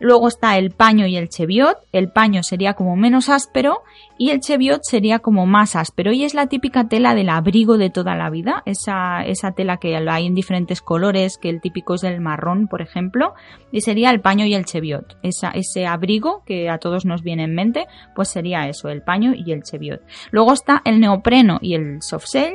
Luego 0.00 0.28
está 0.28 0.58
el 0.58 0.70
paño 0.70 1.06
y 1.06 1.16
el 1.16 1.28
cheviot. 1.28 1.78
El 1.92 2.10
paño 2.10 2.42
sería 2.42 2.74
como 2.74 2.96
menos 2.96 3.28
áspero 3.28 3.82
y 4.18 4.30
el 4.30 4.40
cheviot 4.40 4.80
sería 4.82 5.18
como 5.18 5.46
más 5.46 5.76
áspero. 5.76 6.12
Y 6.12 6.24
es 6.24 6.34
la 6.34 6.46
típica 6.46 6.88
tela 6.88 7.14
del 7.14 7.28
abrigo 7.28 7.78
de 7.78 7.90
toda 7.90 8.14
la 8.14 8.30
vida. 8.30 8.62
Esa, 8.66 9.24
esa 9.24 9.52
tela 9.52 9.78
que 9.78 9.96
hay 9.96 10.26
en 10.26 10.34
diferentes 10.34 10.80
colores, 10.80 11.38
que 11.38 11.48
el 11.48 11.60
típico 11.60 11.94
es 11.94 12.04
el 12.04 12.20
marrón, 12.20 12.68
por 12.68 12.82
ejemplo. 12.82 13.34
Y 13.72 13.80
sería 13.80 14.10
el 14.10 14.20
paño 14.20 14.46
y 14.46 14.54
el 14.54 14.64
cheviot. 14.64 15.16
Esa, 15.22 15.50
ese 15.50 15.86
abrigo 15.86 16.42
que 16.44 16.68
a 16.70 16.78
todos 16.78 17.04
nos 17.04 17.22
viene 17.22 17.44
en 17.44 17.54
mente, 17.54 17.86
pues 18.14 18.28
sería 18.28 18.68
eso, 18.68 18.88
el 18.88 19.02
paño 19.02 19.32
y 19.34 19.52
el 19.52 19.62
cheviot. 19.62 20.00
Luego 20.30 20.52
está 20.52 20.82
el 20.84 21.00
neopreno 21.00 21.58
y 21.60 21.74
el 21.74 22.02
soft 22.02 22.26
shell. 22.26 22.54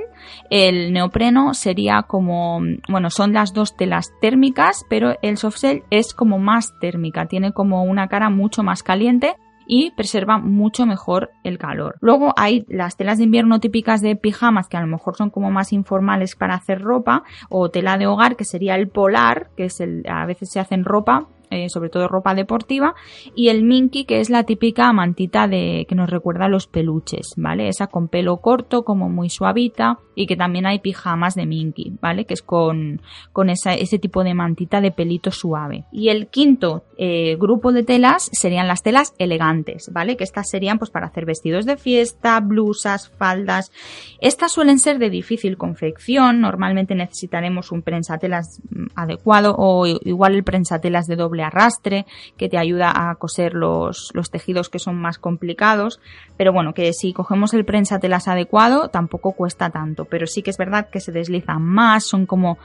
El 0.50 0.94
neopreno 0.94 1.54
sería 1.54 2.04
como, 2.04 2.62
bueno, 2.88 3.10
son 3.10 3.34
las 3.34 3.54
dos 3.54 3.76
telas 3.76 4.12
térmicas, 4.22 4.86
pero 4.90 5.16
el 5.22 5.38
soft 5.38 5.58
shell 5.58 5.84
es 5.90 6.14
como 6.14 6.40
más 6.40 6.74
térmica 6.80 7.26
tiene 7.30 7.54
como 7.54 7.84
una 7.84 8.10
cara 8.10 8.30
mucho 8.30 8.62
más 8.62 8.84
caliente 8.84 9.38
y 9.66 9.92
preserva 9.92 10.40
mucho 10.40 10.88
mejor 10.88 11.30
el 11.44 11.60
calor. 11.60 11.96
Luego 12.02 12.34
hay 12.36 12.66
las 12.68 12.98
telas 12.98 13.20
de 13.20 13.26
invierno 13.26 13.60
típicas 13.60 14.02
de 14.02 14.16
pijamas 14.16 14.68
que 14.68 14.78
a 14.78 14.82
lo 14.82 14.88
mejor 14.88 15.16
son 15.16 15.30
como 15.30 15.52
más 15.52 15.72
informales 15.72 16.36
para 16.36 16.56
hacer 16.56 16.82
ropa 16.82 17.24
o 17.50 17.70
tela 17.70 17.98
de 18.00 18.08
hogar 18.08 18.36
que 18.36 18.46
sería 18.46 18.76
el 18.76 18.90
polar, 18.90 19.52
que 19.56 19.66
es 19.66 19.80
el 19.80 20.04
a 20.10 20.26
veces 20.26 20.50
se 20.52 20.60
hacen 20.60 20.84
ropa 20.84 21.28
eh, 21.50 21.70
sobre 21.70 21.90
todo 21.90 22.08
ropa 22.08 22.36
deportiva, 22.36 22.96
y 23.36 23.50
el 23.50 23.64
minky, 23.64 24.06
que 24.06 24.20
es 24.20 24.30
la 24.30 24.44
típica 24.44 24.92
mantita 24.94 25.48
de 25.48 25.86
que 25.88 25.96
nos 25.96 26.10
recuerda 26.10 26.46
a 26.46 26.50
los 26.50 26.68
peluches, 26.68 27.34
¿vale? 27.38 27.68
Esa 27.68 27.88
con 27.88 28.08
pelo 28.08 28.38
corto, 28.38 28.84
como 28.84 29.10
muy 29.10 29.30
suavita, 29.30 30.00
y 30.16 30.28
que 30.28 30.36
también 30.36 30.66
hay 30.66 30.80
pijamas 30.80 31.36
de 31.36 31.46
minky, 31.46 31.94
¿vale? 32.02 32.26
Que 32.26 32.34
es 32.34 32.42
con, 32.42 33.02
con 33.32 33.50
ese 33.50 34.00
tipo 34.00 34.24
de 34.24 34.34
mantita 34.34 34.82
de 34.82 34.92
pelito 34.92 35.32
suave. 35.32 35.86
Y 35.92 36.10
el 36.10 36.28
quinto 36.28 36.84
eh, 36.98 37.38
grupo 37.40 37.72
de 37.72 37.84
telas 37.84 38.30
serían 38.34 38.68
las 38.68 38.84
telas 38.84 39.14
elegantes, 39.18 39.90
¿vale? 39.94 40.18
Que 40.18 40.26
estas 40.26 40.50
serían 40.50 40.78
pues 40.78 40.92
para 40.92 41.08
hacer 41.08 41.26
vestidos 41.26 41.66
de 41.66 41.78
fiesta, 41.78 42.40
blusas, 42.42 43.10
faldas. 43.10 43.72
Estas 44.20 44.52
suelen 44.52 44.80
ser 44.80 45.00
de 45.00 45.10
difícil 45.10 45.58
confección, 45.58 46.42
normalmente 46.42 46.96
necesitaremos 46.96 47.72
un 47.72 47.82
prensatelas 47.82 48.62
mm, 48.70 48.88
adecuado 48.96 49.56
o 49.58 49.88
igual 49.88 50.36
el 50.36 50.44
prensatelas 50.44 51.08
de 51.08 51.16
doble 51.16 51.39
arrastre 51.44 52.06
que 52.38 52.50
te 52.50 52.58
ayuda 52.58 52.92
a 52.94 53.16
coser 53.16 53.54
los, 53.54 54.12
los 54.14 54.30
tejidos 54.30 54.70
que 54.70 54.80
son 54.80 54.96
más 54.96 55.18
complicados. 55.18 56.00
Pero 56.38 56.54
bueno, 56.54 56.74
que 56.74 56.94
si 56.94 57.14
cogemos 57.14 57.54
el 57.54 57.66
prensatelas 57.66 58.28
adecuado 58.28 58.90
tampoco 58.90 59.34
cuesta 59.34 59.70
tanto. 59.70 60.06
Pero 60.06 60.28
sí 60.28 60.42
que 60.42 60.50
es 60.50 60.58
verdad 60.58 60.90
que 60.90 61.00
se 61.00 61.12
deslizan 61.12 61.62
más, 61.62 62.04
son 62.04 62.26
como 62.26 62.58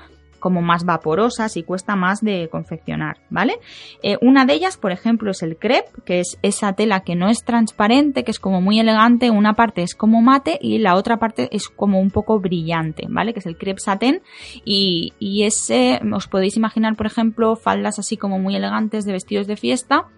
como 0.44 0.60
más 0.60 0.84
vaporosas 0.84 1.56
y 1.56 1.62
cuesta 1.62 1.96
más 1.96 2.20
de 2.20 2.50
confeccionar, 2.50 3.16
¿vale? 3.30 3.54
Eh, 4.02 4.18
una 4.20 4.44
de 4.44 4.52
ellas, 4.52 4.76
por 4.76 4.92
ejemplo, 4.92 5.30
es 5.30 5.42
el 5.42 5.56
crepe, 5.56 5.88
que 6.04 6.20
es 6.20 6.38
esa 6.42 6.74
tela 6.74 7.00
que 7.00 7.16
no 7.16 7.30
es 7.30 7.44
transparente, 7.44 8.24
que 8.24 8.30
es 8.30 8.38
como 8.38 8.60
muy 8.60 8.78
elegante, 8.78 9.30
una 9.30 9.54
parte 9.54 9.80
es 9.80 9.94
como 9.94 10.20
mate 10.20 10.58
y 10.60 10.76
la 10.80 10.96
otra 10.96 11.16
parte 11.16 11.48
es 11.50 11.70
como 11.70 11.98
un 11.98 12.10
poco 12.10 12.40
brillante, 12.40 13.06
¿vale? 13.08 13.32
Que 13.32 13.38
es 13.38 13.46
el 13.46 13.56
crepe 13.56 13.80
satén 13.80 14.20
y, 14.66 15.14
y 15.18 15.44
ese, 15.44 15.98
os 16.12 16.28
podéis 16.28 16.58
imaginar, 16.58 16.94
por 16.94 17.06
ejemplo, 17.06 17.56
faldas 17.56 17.98
así 17.98 18.18
como 18.18 18.38
muy 18.38 18.54
elegantes 18.54 19.06
de 19.06 19.12
vestidos 19.12 19.46
de 19.46 19.56
fiesta 19.56 20.08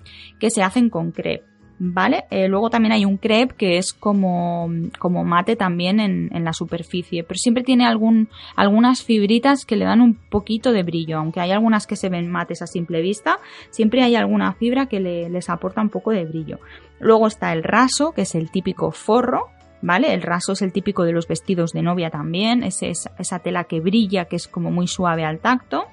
que 0.41 0.51
se 0.51 0.65
hacen 0.65 0.91
con 0.91 1.13
crepe. 1.13 1.56
¿Vale? 1.79 2.25
Eh, 2.31 2.49
luego 2.49 2.71
también 2.71 2.93
hay 2.93 3.05
un 3.05 3.17
crepe 3.17 3.55
que 3.57 3.79
es 3.79 3.93
como, 3.93 4.69
como 4.99 5.25
mate 5.25 5.57
también 5.57 6.01
en, 6.01 6.31
en, 6.35 6.45
la 6.45 6.53
superficie, 6.53 7.23
pero 7.23 7.37
siempre 7.39 7.65
tiene 7.65 7.87
algún, 7.87 8.29
algunas 8.55 9.03
fibritas 9.03 9.65
que 9.65 9.77
le 9.77 9.85
dan 9.85 10.01
un 10.01 10.15
poquito 10.15 10.73
de 10.73 10.83
brillo, 10.83 11.19
aunque 11.19 11.41
hay 11.41 11.51
algunas 11.51 11.87
que 11.87 11.97
se 11.97 12.09
ven 12.09 12.31
mates 12.31 12.63
a 12.63 12.67
simple 12.67 13.01
vista, 13.03 13.39
siempre 13.71 14.03
hay 14.03 14.17
alguna 14.17 14.53
fibra 14.55 14.87
que 14.87 15.01
le, 15.01 15.29
les 15.29 15.51
aporta 15.51 15.81
un 15.81 15.91
poco 15.91 16.11
de 16.11 16.25
brillo. 16.25 16.61
Luego 16.99 17.27
está 17.27 17.53
el 17.53 17.63
raso, 17.63 18.13
que 18.13 18.23
es 18.23 18.35
el 18.35 18.51
típico 18.51 18.91
forro, 18.91 19.49
¿vale? 19.83 20.15
El 20.15 20.23
raso 20.23 20.53
es 20.53 20.63
el 20.63 20.73
típico 20.73 21.05
de 21.05 21.13
los 21.13 21.29
vestidos 21.29 21.73
de 21.73 21.83
novia 21.83 22.11
también, 22.11 22.63
es 22.63 22.83
esa 22.83 23.39
tela 23.41 23.65
que 23.65 23.81
brilla, 23.81 24.27
que 24.27 24.37
es 24.37 24.49
como 24.49 24.71
muy 24.71 24.87
suave 24.87 25.25
al 25.25 25.41
tacto. 25.41 25.85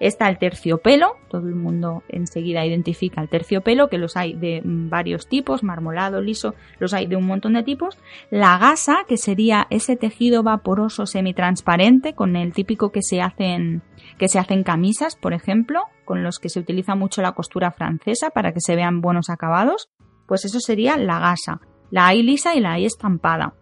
Está 0.00 0.30
el 0.30 0.38
terciopelo, 0.38 1.16
todo 1.28 1.46
el 1.46 1.54
mundo 1.54 2.02
enseguida 2.08 2.64
identifica 2.64 3.20
el 3.20 3.28
terciopelo, 3.28 3.88
que 3.88 3.98
los 3.98 4.16
hay 4.16 4.32
de 4.32 4.62
varios 4.64 5.28
tipos, 5.28 5.62
marmolado, 5.62 6.22
liso, 6.22 6.54
los 6.78 6.94
hay 6.94 7.06
de 7.06 7.16
un 7.16 7.26
montón 7.26 7.52
de 7.52 7.62
tipos. 7.62 7.98
La 8.30 8.56
gasa, 8.56 9.04
que 9.06 9.18
sería 9.18 9.66
ese 9.68 9.96
tejido 9.96 10.42
vaporoso 10.42 11.04
semitransparente, 11.04 12.14
con 12.14 12.34
el 12.34 12.54
típico 12.54 12.92
que 12.92 13.02
se 13.02 13.20
hacen, 13.20 13.82
que 14.18 14.28
se 14.28 14.38
hacen 14.38 14.64
camisas, 14.64 15.16
por 15.16 15.34
ejemplo, 15.34 15.82
con 16.06 16.22
los 16.22 16.38
que 16.38 16.48
se 16.48 16.60
utiliza 16.60 16.94
mucho 16.94 17.20
la 17.20 17.32
costura 17.32 17.70
francesa 17.70 18.30
para 18.30 18.52
que 18.52 18.60
se 18.60 18.76
vean 18.76 19.02
buenos 19.02 19.28
acabados. 19.28 19.90
Pues 20.26 20.46
eso 20.46 20.60
sería 20.60 20.96
la 20.96 21.18
gasa. 21.18 21.60
La 21.90 22.06
hay 22.06 22.22
lisa 22.22 22.54
y 22.54 22.60
la 22.60 22.72
hay 22.72 22.86
estampada. 22.86 23.54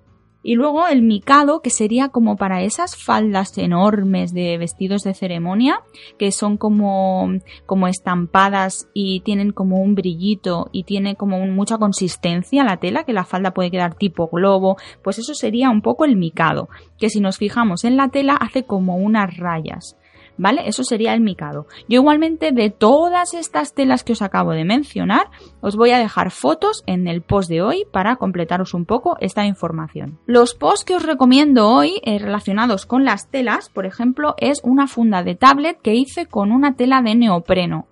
Y 0.42 0.54
luego 0.54 0.87
el 0.87 1.02
micado, 1.02 1.61
que 1.61 1.71
sería 1.71 2.09
como 2.11 2.37
para 2.37 2.62
esas 2.62 2.97
faldas 2.97 3.59
enormes 3.59 4.33
de 4.33 4.57
vestidos 4.57 5.02
de 5.02 5.14
ceremonia, 5.14 5.80
que 6.18 6.30
son 6.30 6.57
como, 6.57 7.28
como 7.66 7.88
estampadas 7.88 8.88
y 8.95 9.21
tienen 9.21 9.52
como 9.52 9.80
un 9.80 9.95
brillito 9.95 10.68
y 10.73 10.85
tiene 10.85 11.16
como 11.16 11.45
mucha 11.47 11.78
consistencia 11.78 12.62
la 12.62 12.76
tela, 12.76 13.04
que 13.04 13.12
la 13.12 13.25
falda 13.25 13.52
puede 13.52 13.71
quedar 13.71 13.97
tipo 13.97 14.28
globo, 14.28 14.76
pues 15.02 15.18
eso 15.18 15.35
sería 15.35 15.71
un 15.71 15.83
poco 15.83 16.04
el 16.04 16.16
micado, 16.16 16.68
que 16.99 17.11
si 17.11 17.21
nos 17.21 17.37
fijamos 17.37 17.85
en 17.85 17.97
la 17.97 18.09
tela 18.09 18.35
hace 18.35 18.64
como 18.64 18.97
unas 18.97 19.37
rayas. 19.37 19.97
¿Vale? 20.38 20.62
Eso 20.66 20.85
sería 20.85 21.12
el 21.14 21.21
micado. 21.21 21.66
Yo 21.88 22.00
igualmente 22.00 22.52
de 22.52 22.71
todas 22.71 23.35
estas 23.35 23.75
telas 23.75 24.04
que 24.04 24.12
os 24.12 24.23
acabo 24.23 24.52
de 24.52 24.64
mencionar, 24.64 25.26
os 25.61 25.76
voy 25.76 25.90
a 25.90 25.99
dejar 25.99 26.30
fotos 26.30 26.83
en 26.87 27.09
el 27.09 27.23
post 27.23 27.50
de 27.50 27.62
hoy 27.62 27.85
para 27.92 28.16
completaros 28.16 28.75
un 28.75 28.87
poco 28.87 29.16
esta 29.21 29.45
información. 29.45 30.18
Los 30.26 30.54
posts 30.54 30.85
que 30.85 30.95
os 30.95 31.02
recomiendo 31.02 31.68
hoy 31.68 32.00
eh, 32.04 32.18
relacionados 32.18 32.87
con 32.87 33.04
las 33.04 33.28
telas, 33.28 33.68
por 33.68 33.87
ejemplo, 33.87 34.35
es 34.38 34.61
una 34.62 34.87
funda 34.87 35.23
de 35.23 35.35
tablet 35.35 35.80
que 35.83 35.95
hice 35.95 36.26
con 36.26 36.52
una 36.52 36.75
tela 36.75 37.02
de 37.02 37.14
neopreno. 37.14 37.87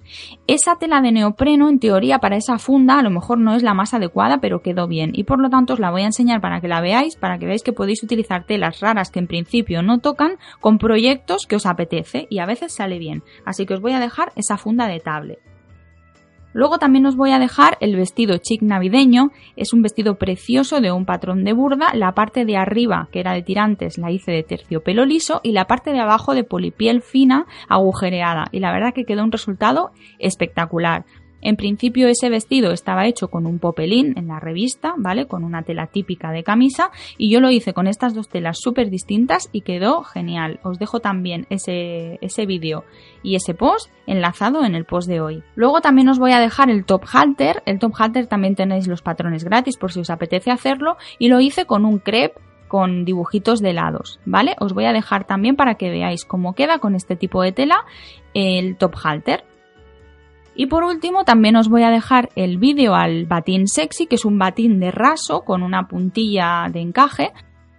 Esa 0.46 0.76
tela 0.76 1.00
de 1.00 1.12
neopreno, 1.12 1.68
en 1.68 1.80
teoría, 1.80 2.18
para 2.18 2.36
esa 2.36 2.58
funda 2.58 2.98
a 2.98 3.02
lo 3.02 3.10
mejor 3.10 3.38
no 3.38 3.54
es 3.54 3.62
la 3.62 3.74
más 3.74 3.94
adecuada, 3.94 4.38
pero 4.38 4.62
quedó 4.62 4.86
bien. 4.86 5.10
Y 5.14 5.24
por 5.24 5.40
lo 5.40 5.50
tanto 5.50 5.74
os 5.74 5.80
la 5.80 5.90
voy 5.90 6.02
a 6.02 6.06
enseñar 6.06 6.40
para 6.40 6.60
que 6.60 6.68
la 6.68 6.80
veáis, 6.80 7.16
para 7.16 7.38
que 7.38 7.46
veáis 7.46 7.62
que 7.62 7.72
podéis 7.72 8.02
utilizar 8.02 8.44
telas 8.44 8.80
raras 8.80 9.10
que 9.10 9.18
en 9.18 9.26
principio 9.26 9.82
no 9.82 9.98
tocan 9.98 10.36
con 10.60 10.78
proyectos 10.78 11.46
que 11.46 11.56
os 11.56 11.66
apetece 11.66 12.26
a 12.38 12.46
veces 12.46 12.72
sale 12.72 12.98
bien. 12.98 13.22
Así 13.44 13.66
que 13.66 13.74
os 13.74 13.80
voy 13.80 13.92
a 13.92 14.00
dejar 14.00 14.32
esa 14.36 14.56
funda 14.56 14.86
de 14.86 15.00
tablet. 15.00 15.38
Luego 16.56 16.78
también 16.78 17.04
os 17.04 17.16
voy 17.16 17.32
a 17.32 17.38
dejar 17.38 17.76
el 17.80 17.96
vestido 17.96 18.38
chic 18.38 18.62
navideño. 18.62 19.30
Es 19.56 19.74
un 19.74 19.82
vestido 19.82 20.16
precioso 20.16 20.80
de 20.80 20.90
un 20.90 21.04
patrón 21.04 21.44
de 21.44 21.52
burda. 21.52 21.92
La 21.92 22.12
parte 22.12 22.46
de 22.46 22.56
arriba, 22.56 23.10
que 23.12 23.20
era 23.20 23.34
de 23.34 23.42
tirantes, 23.42 23.98
la 23.98 24.10
hice 24.10 24.32
de 24.32 24.42
terciopelo 24.42 25.04
liso 25.04 25.42
y 25.42 25.52
la 25.52 25.66
parte 25.66 25.92
de 25.92 26.00
abajo 26.00 26.34
de 26.34 26.44
polipiel 26.44 27.02
fina 27.02 27.44
agujereada. 27.68 28.46
Y 28.52 28.60
la 28.60 28.72
verdad 28.72 28.94
que 28.94 29.04
quedó 29.04 29.22
un 29.22 29.32
resultado 29.32 29.90
espectacular. 30.18 31.04
En 31.42 31.56
principio 31.56 32.08
ese 32.08 32.28
vestido 32.28 32.72
estaba 32.72 33.06
hecho 33.06 33.28
con 33.28 33.46
un 33.46 33.58
popelín 33.58 34.14
en 34.16 34.28
la 34.28 34.40
revista, 34.40 34.94
¿vale? 34.96 35.26
Con 35.26 35.44
una 35.44 35.62
tela 35.62 35.86
típica 35.86 36.30
de 36.32 36.42
camisa 36.42 36.90
y 37.18 37.30
yo 37.30 37.40
lo 37.40 37.50
hice 37.50 37.72
con 37.72 37.86
estas 37.86 38.14
dos 38.14 38.28
telas 38.28 38.58
súper 38.60 38.90
distintas 38.90 39.48
y 39.52 39.60
quedó 39.60 40.02
genial. 40.02 40.60
Os 40.62 40.78
dejo 40.78 41.00
también 41.00 41.46
ese, 41.50 42.18
ese 42.20 42.46
vídeo 42.46 42.84
y 43.22 43.36
ese 43.36 43.54
post 43.54 43.90
enlazado 44.06 44.64
en 44.64 44.74
el 44.74 44.84
post 44.84 45.08
de 45.08 45.20
hoy. 45.20 45.42
Luego 45.54 45.80
también 45.80 46.08
os 46.08 46.18
voy 46.18 46.32
a 46.32 46.40
dejar 46.40 46.70
el 46.70 46.84
top 46.84 47.04
halter. 47.12 47.62
El 47.66 47.78
top 47.78 47.94
halter 47.98 48.26
también 48.26 48.54
tenéis 48.54 48.86
los 48.88 49.02
patrones 49.02 49.44
gratis 49.44 49.76
por 49.76 49.92
si 49.92 50.00
os 50.00 50.10
apetece 50.10 50.50
hacerlo 50.50 50.96
y 51.18 51.28
lo 51.28 51.40
hice 51.40 51.66
con 51.66 51.84
un 51.84 51.98
crepe 51.98 52.40
con 52.68 53.04
dibujitos 53.04 53.60
de 53.60 53.72
lados, 53.72 54.18
¿vale? 54.24 54.56
Os 54.58 54.72
voy 54.72 54.86
a 54.86 54.92
dejar 54.92 55.24
también 55.24 55.54
para 55.54 55.76
que 55.76 55.90
veáis 55.90 56.24
cómo 56.24 56.54
queda 56.54 56.78
con 56.78 56.94
este 56.96 57.14
tipo 57.14 57.42
de 57.42 57.52
tela 57.52 57.84
el 58.34 58.76
top 58.76 58.96
halter. 59.02 59.44
Y 60.56 60.66
por 60.66 60.84
último 60.84 61.24
también 61.24 61.56
os 61.56 61.68
voy 61.68 61.82
a 61.82 61.90
dejar 61.90 62.30
el 62.34 62.56
vídeo 62.56 62.94
al 62.94 63.26
batín 63.26 63.68
sexy, 63.68 64.06
que 64.06 64.14
es 64.14 64.24
un 64.24 64.38
batín 64.38 64.80
de 64.80 64.90
raso 64.90 65.42
con 65.42 65.62
una 65.62 65.86
puntilla 65.86 66.68
de 66.72 66.80
encaje. 66.80 67.32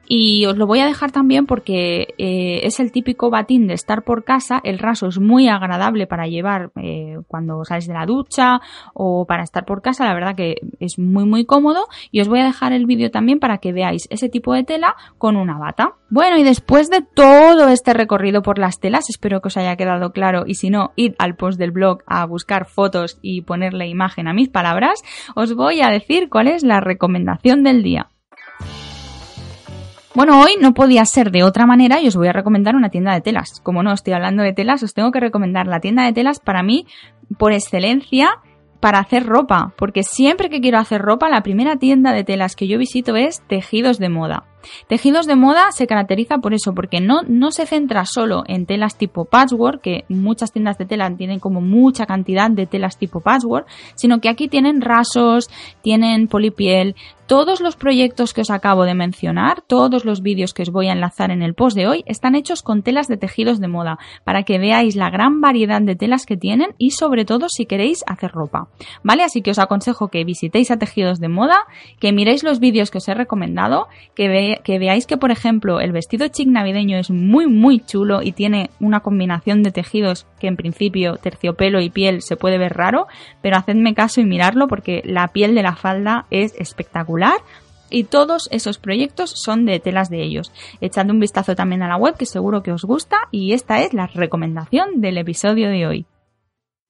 Y 0.08 0.46
os 0.46 0.58
lo 0.58 0.68
voy 0.68 0.80
a 0.80 0.86
dejar 0.86 1.12
también 1.12 1.46
porque 1.46 2.16
eh, 2.18 2.62
es 2.64 2.80
el 2.80 2.92
típico 2.92 3.30
batín 3.30 3.68
de 3.68 3.74
estar 3.74 4.04
por 4.04 4.24
casa. 4.24 4.62
El 4.64 4.80
raso 4.80 5.08
es 5.08 5.20
muy 5.20 5.50
agradable 5.50 6.08
para 6.08 6.28
llevar 6.28 6.72
eh, 6.82 7.18
cuando 7.28 7.64
sales 7.66 7.88
de 7.88 7.94
la 7.94 8.06
ducha 8.06 8.62
o 8.94 9.26
para 9.26 9.44
estar 9.44 9.66
por 9.66 9.82
casa. 9.82 10.06
La 10.06 10.14
verdad 10.14 10.36
que 10.36 10.56
es 10.80 10.98
muy 10.98 11.26
muy 11.26 11.46
cómodo. 11.46 11.88
Y 12.12 12.22
os 12.22 12.28
voy 12.28 12.40
a 12.40 12.46
dejar 12.46 12.72
el 12.72 12.86
vídeo 12.86 13.12
también 13.12 13.40
para 13.40 13.58
que 13.58 13.74
veáis 13.74 14.08
ese 14.10 14.30
tipo 14.30 14.54
de 14.54 14.64
tela 14.64 14.96
con 15.18 15.36
una 15.36 15.58
bata. 15.58 15.96
Bueno, 16.10 16.38
y 16.38 16.44
después 16.44 16.90
de 16.90 17.02
todo 17.02 17.68
este 17.68 17.94
recorrido 17.94 18.42
por 18.42 18.60
las 18.60 18.80
telas, 18.80 19.10
espero 19.10 19.42
que 19.42 19.48
os 19.48 19.58
haya 19.58 19.76
quedado 19.76 20.12
claro. 20.14 20.44
Y 20.48 20.56
si 20.56 20.70
no, 20.70 20.92
id 20.96 21.14
al 21.20 21.36
post 21.36 21.60
del 21.60 21.72
blog 21.72 22.04
a 22.08 22.26
buscar 22.26 22.66
fotos 22.66 23.20
y 23.22 23.42
ponerle 23.42 23.88
imagen 23.88 24.28
a 24.28 24.34
mis 24.34 24.48
palabras. 24.48 25.04
Os 25.36 25.54
voy 25.54 25.82
a 25.82 25.90
decir 25.90 26.30
cuál 26.30 26.48
es 26.48 26.64
la 26.64 26.80
recomendación 26.80 27.64
del 27.64 27.84
día. 27.84 28.10
Bueno, 30.18 30.42
hoy 30.42 30.54
no 30.60 30.74
podía 30.74 31.06
ser 31.06 31.30
de 31.30 31.44
otra 31.44 31.68
manera 31.68 32.02
y 32.02 32.08
os 32.08 32.16
voy 32.16 32.28
a 32.28 32.34
recomendar 32.34 32.76
una 32.76 32.90
tienda 32.90 33.14
de 33.14 33.22
telas. 33.22 33.62
Como 33.62 33.84
no 33.84 33.94
estoy 33.94 34.14
hablando 34.14 34.42
de 34.42 34.52
telas, 34.52 34.82
os 34.82 34.96
tengo 34.96 35.12
que 35.12 35.20
recomendar 35.20 35.68
la 35.68 35.80
tienda 35.80 36.06
de 36.06 36.12
telas 36.12 36.40
para 36.40 36.64
mí, 36.64 36.88
por 37.38 37.54
excelencia, 37.54 38.40
para 38.80 38.98
hacer 38.98 39.28
ropa. 39.28 39.76
Porque 39.78 40.02
siempre 40.02 40.50
que 40.50 40.60
quiero 40.60 40.80
hacer 40.80 41.04
ropa, 41.04 41.30
la 41.30 41.44
primera 41.44 41.76
tienda 41.76 42.14
de 42.14 42.24
telas 42.24 42.56
que 42.56 42.68
yo 42.68 42.80
visito 42.80 43.16
es 43.16 43.44
Tejidos 43.48 44.00
de 44.00 44.10
Moda. 44.10 44.46
Tejidos 44.88 45.26
de 45.26 45.36
moda 45.36 45.72
se 45.72 45.88
caracteriza 45.88 46.38
por 46.40 46.54
eso, 46.54 46.74
porque 46.74 47.00
no, 47.02 47.22
no 47.28 47.52
se 47.52 47.66
centra 47.66 48.06
solo 48.06 48.44
en 48.48 48.66
telas 48.66 48.98
tipo 48.98 49.26
patchwork, 49.26 49.82
que 49.82 50.06
muchas 50.10 50.52
tiendas 50.52 50.78
de 50.78 50.86
tela 50.86 51.10
tienen 51.16 51.40
como 51.40 51.62
mucha 51.62 52.06
cantidad 52.06 52.50
de 52.50 52.66
telas 52.66 52.98
tipo 52.98 53.22
patchwork, 53.22 53.68
sino 53.96 54.20
que 54.20 54.30
aquí 54.30 54.48
tienen 54.48 54.82
rasos, 54.82 55.50
tienen 55.82 56.28
polipiel, 56.28 56.96
todos 57.28 57.60
los 57.60 57.76
proyectos 57.76 58.34
que 58.34 58.42
os 58.42 58.50
acabo 58.50 58.86
de 58.86 58.94
mencionar, 58.94 59.62
todos 59.62 60.06
los 60.06 60.22
vídeos 60.22 60.54
que 60.54 60.64
os 60.64 60.72
voy 60.72 60.88
a 60.88 60.94
enlazar 60.94 61.30
en 61.30 61.42
el 61.42 61.54
post 61.54 61.76
de 61.76 61.86
hoy, 61.86 62.04
están 62.08 62.36
hechos 62.36 62.64
con 62.64 62.84
telas 62.84 63.10
de 63.10 63.18
tejidos 63.18 63.60
de 63.60 63.68
moda, 63.68 64.00
para 64.24 64.44
que 64.44 64.58
veáis 64.58 64.96
la 64.96 65.10
gran 65.10 65.42
variedad 65.42 65.82
de 65.82 65.98
telas 65.98 66.26
que 66.26 66.38
tienen 66.38 66.74
y 66.78 66.92
sobre 66.92 67.26
todo 67.26 67.48
si 67.50 67.66
queréis 67.66 68.04
hacer 68.08 68.32
ropa. 68.32 68.70
¿Vale? 69.04 69.24
Así 69.24 69.42
que 69.42 69.52
os 69.52 69.60
aconsejo 69.60 70.08
que 70.08 70.24
visitéis 70.24 70.72
a 70.72 70.78
tejidos 70.78 71.20
de 71.20 71.28
moda, 71.28 71.58
que 72.00 72.14
miréis 72.14 72.44
los 72.44 72.60
vídeos 72.60 72.92
que 72.92 73.00
os 73.00 73.08
he 73.10 73.14
recomendado, 73.14 73.88
que, 74.16 74.57
que 74.64 74.80
veáis 74.80 75.06
que, 75.06 75.18
por 75.18 75.32
ejemplo, 75.32 75.80
el 75.80 75.92
vestido 75.92 76.28
chic 76.28 76.48
navideño 76.48 76.98
es 76.98 77.10
muy, 77.10 77.48
muy 77.48 77.80
chulo 77.80 78.22
y 78.22 78.32
tiene 78.32 78.70
una 78.80 79.00
combinación 79.00 79.64
de 79.64 79.72
tejidos 79.72 80.26
que 80.40 80.48
en 80.48 80.56
principio 80.56 81.18
terciopelo 81.18 81.82
y 81.82 81.90
piel 81.90 82.22
se 82.22 82.38
puede 82.38 82.58
ver 82.58 82.74
raro, 82.74 83.08
pero 83.42 83.58
hacedme 83.58 83.94
caso 83.94 84.22
y 84.22 84.26
mirarlo 84.26 84.68
porque 84.68 85.02
la 85.06 85.28
piel 85.30 85.56
de 85.56 85.64
la 85.64 85.76
falda 85.76 86.26
es 86.32 86.54
espectacular. 86.60 87.38
Y 87.90 88.04
todos 88.04 88.50
esos 88.52 88.80
proyectos 88.80 89.32
son 89.32 89.66
de 89.66 89.80
telas 89.80 90.10
de 90.10 90.22
ellos. 90.22 90.52
Echad 90.82 91.10
un 91.10 91.22
vistazo 91.22 91.56
también 91.56 91.84
a 91.84 91.88
la 91.88 91.96
web 91.96 92.18
que 92.18 92.26
seguro 92.26 92.62
que 92.62 92.74
os 92.74 92.84
gusta 92.84 93.18
y 93.32 93.54
esta 93.54 93.82
es 93.82 93.94
la 93.94 94.08
recomendación 94.08 95.00
del 95.00 95.18
episodio 95.18 95.70
de 95.70 95.88
hoy. 95.88 96.06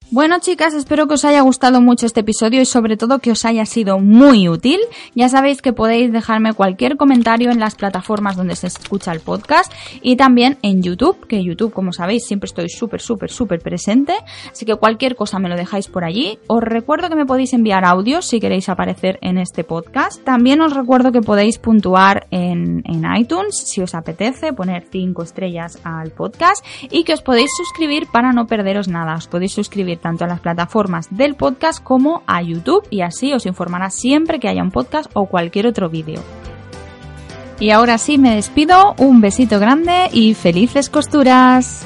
Bueno 0.09 0.37
chicas, 0.39 0.73
espero 0.73 1.05
que 1.05 1.15
os 1.15 1.25
haya 1.25 1.41
gustado 1.41 1.81
mucho 1.81 2.05
este 2.05 2.21
episodio 2.21 2.61
y 2.61 2.65
sobre 2.65 2.95
todo 2.95 3.19
que 3.19 3.29
os 3.29 3.43
haya 3.43 3.65
sido 3.65 3.99
muy 3.99 4.47
útil. 4.47 4.79
Ya 5.15 5.27
sabéis 5.27 5.61
que 5.61 5.73
podéis 5.73 6.13
dejarme 6.13 6.53
cualquier 6.53 6.95
comentario 6.95 7.51
en 7.51 7.59
las 7.59 7.75
plataformas 7.75 8.37
donde 8.37 8.55
se 8.55 8.67
escucha 8.67 9.11
el 9.11 9.19
podcast 9.19 9.69
y 10.01 10.15
también 10.15 10.59
en 10.61 10.81
YouTube, 10.81 11.27
que 11.27 11.43
YouTube 11.43 11.73
como 11.73 11.91
sabéis 11.91 12.25
siempre 12.25 12.47
estoy 12.47 12.69
súper, 12.69 13.01
súper, 13.01 13.29
súper 13.29 13.59
presente. 13.59 14.13
Así 14.49 14.65
que 14.65 14.77
cualquier 14.77 15.17
cosa 15.17 15.39
me 15.39 15.49
lo 15.49 15.57
dejáis 15.57 15.89
por 15.89 16.05
allí. 16.05 16.39
Os 16.47 16.63
recuerdo 16.63 17.09
que 17.09 17.15
me 17.17 17.25
podéis 17.25 17.51
enviar 17.51 17.83
audios 17.83 18.27
si 18.27 18.39
queréis 18.39 18.69
aparecer 18.69 19.19
en 19.21 19.37
este 19.37 19.65
podcast. 19.65 20.23
También 20.23 20.61
os 20.61 20.73
recuerdo 20.73 21.11
que 21.11 21.21
podéis 21.21 21.57
puntuar 21.57 22.27
en, 22.31 22.81
en 22.85 23.03
iTunes 23.13 23.57
si 23.57 23.81
os 23.81 23.93
apetece, 23.93 24.53
poner 24.53 24.85
5 24.89 25.21
estrellas 25.21 25.79
al 25.83 26.11
podcast 26.11 26.65
y 26.89 27.03
que 27.03 27.11
os 27.11 27.21
podéis 27.21 27.49
suscribir 27.57 28.07
para 28.09 28.31
no 28.31 28.47
perderos 28.47 28.87
nada. 28.87 29.15
Os 29.15 29.27
podéis 29.27 29.51
tanto 29.97 30.25
a 30.25 30.27
las 30.27 30.39
plataformas 30.39 31.07
del 31.09 31.35
podcast 31.35 31.83
como 31.83 32.23
a 32.27 32.41
YouTube 32.41 32.87
y 32.89 33.01
así 33.01 33.33
os 33.33 33.45
informará 33.45 33.89
siempre 33.89 34.39
que 34.39 34.47
haya 34.47 34.63
un 34.63 34.71
podcast 34.71 35.09
o 35.13 35.25
cualquier 35.25 35.67
otro 35.67 35.89
vídeo. 35.89 36.21
Y 37.59 37.71
ahora 37.71 37.97
sí 37.97 38.17
me 38.17 38.35
despido, 38.35 38.93
un 38.99 39.19
besito 39.19 39.59
grande 39.59 40.09
y 40.11 40.35
felices 40.35 40.89
costuras. 40.89 41.85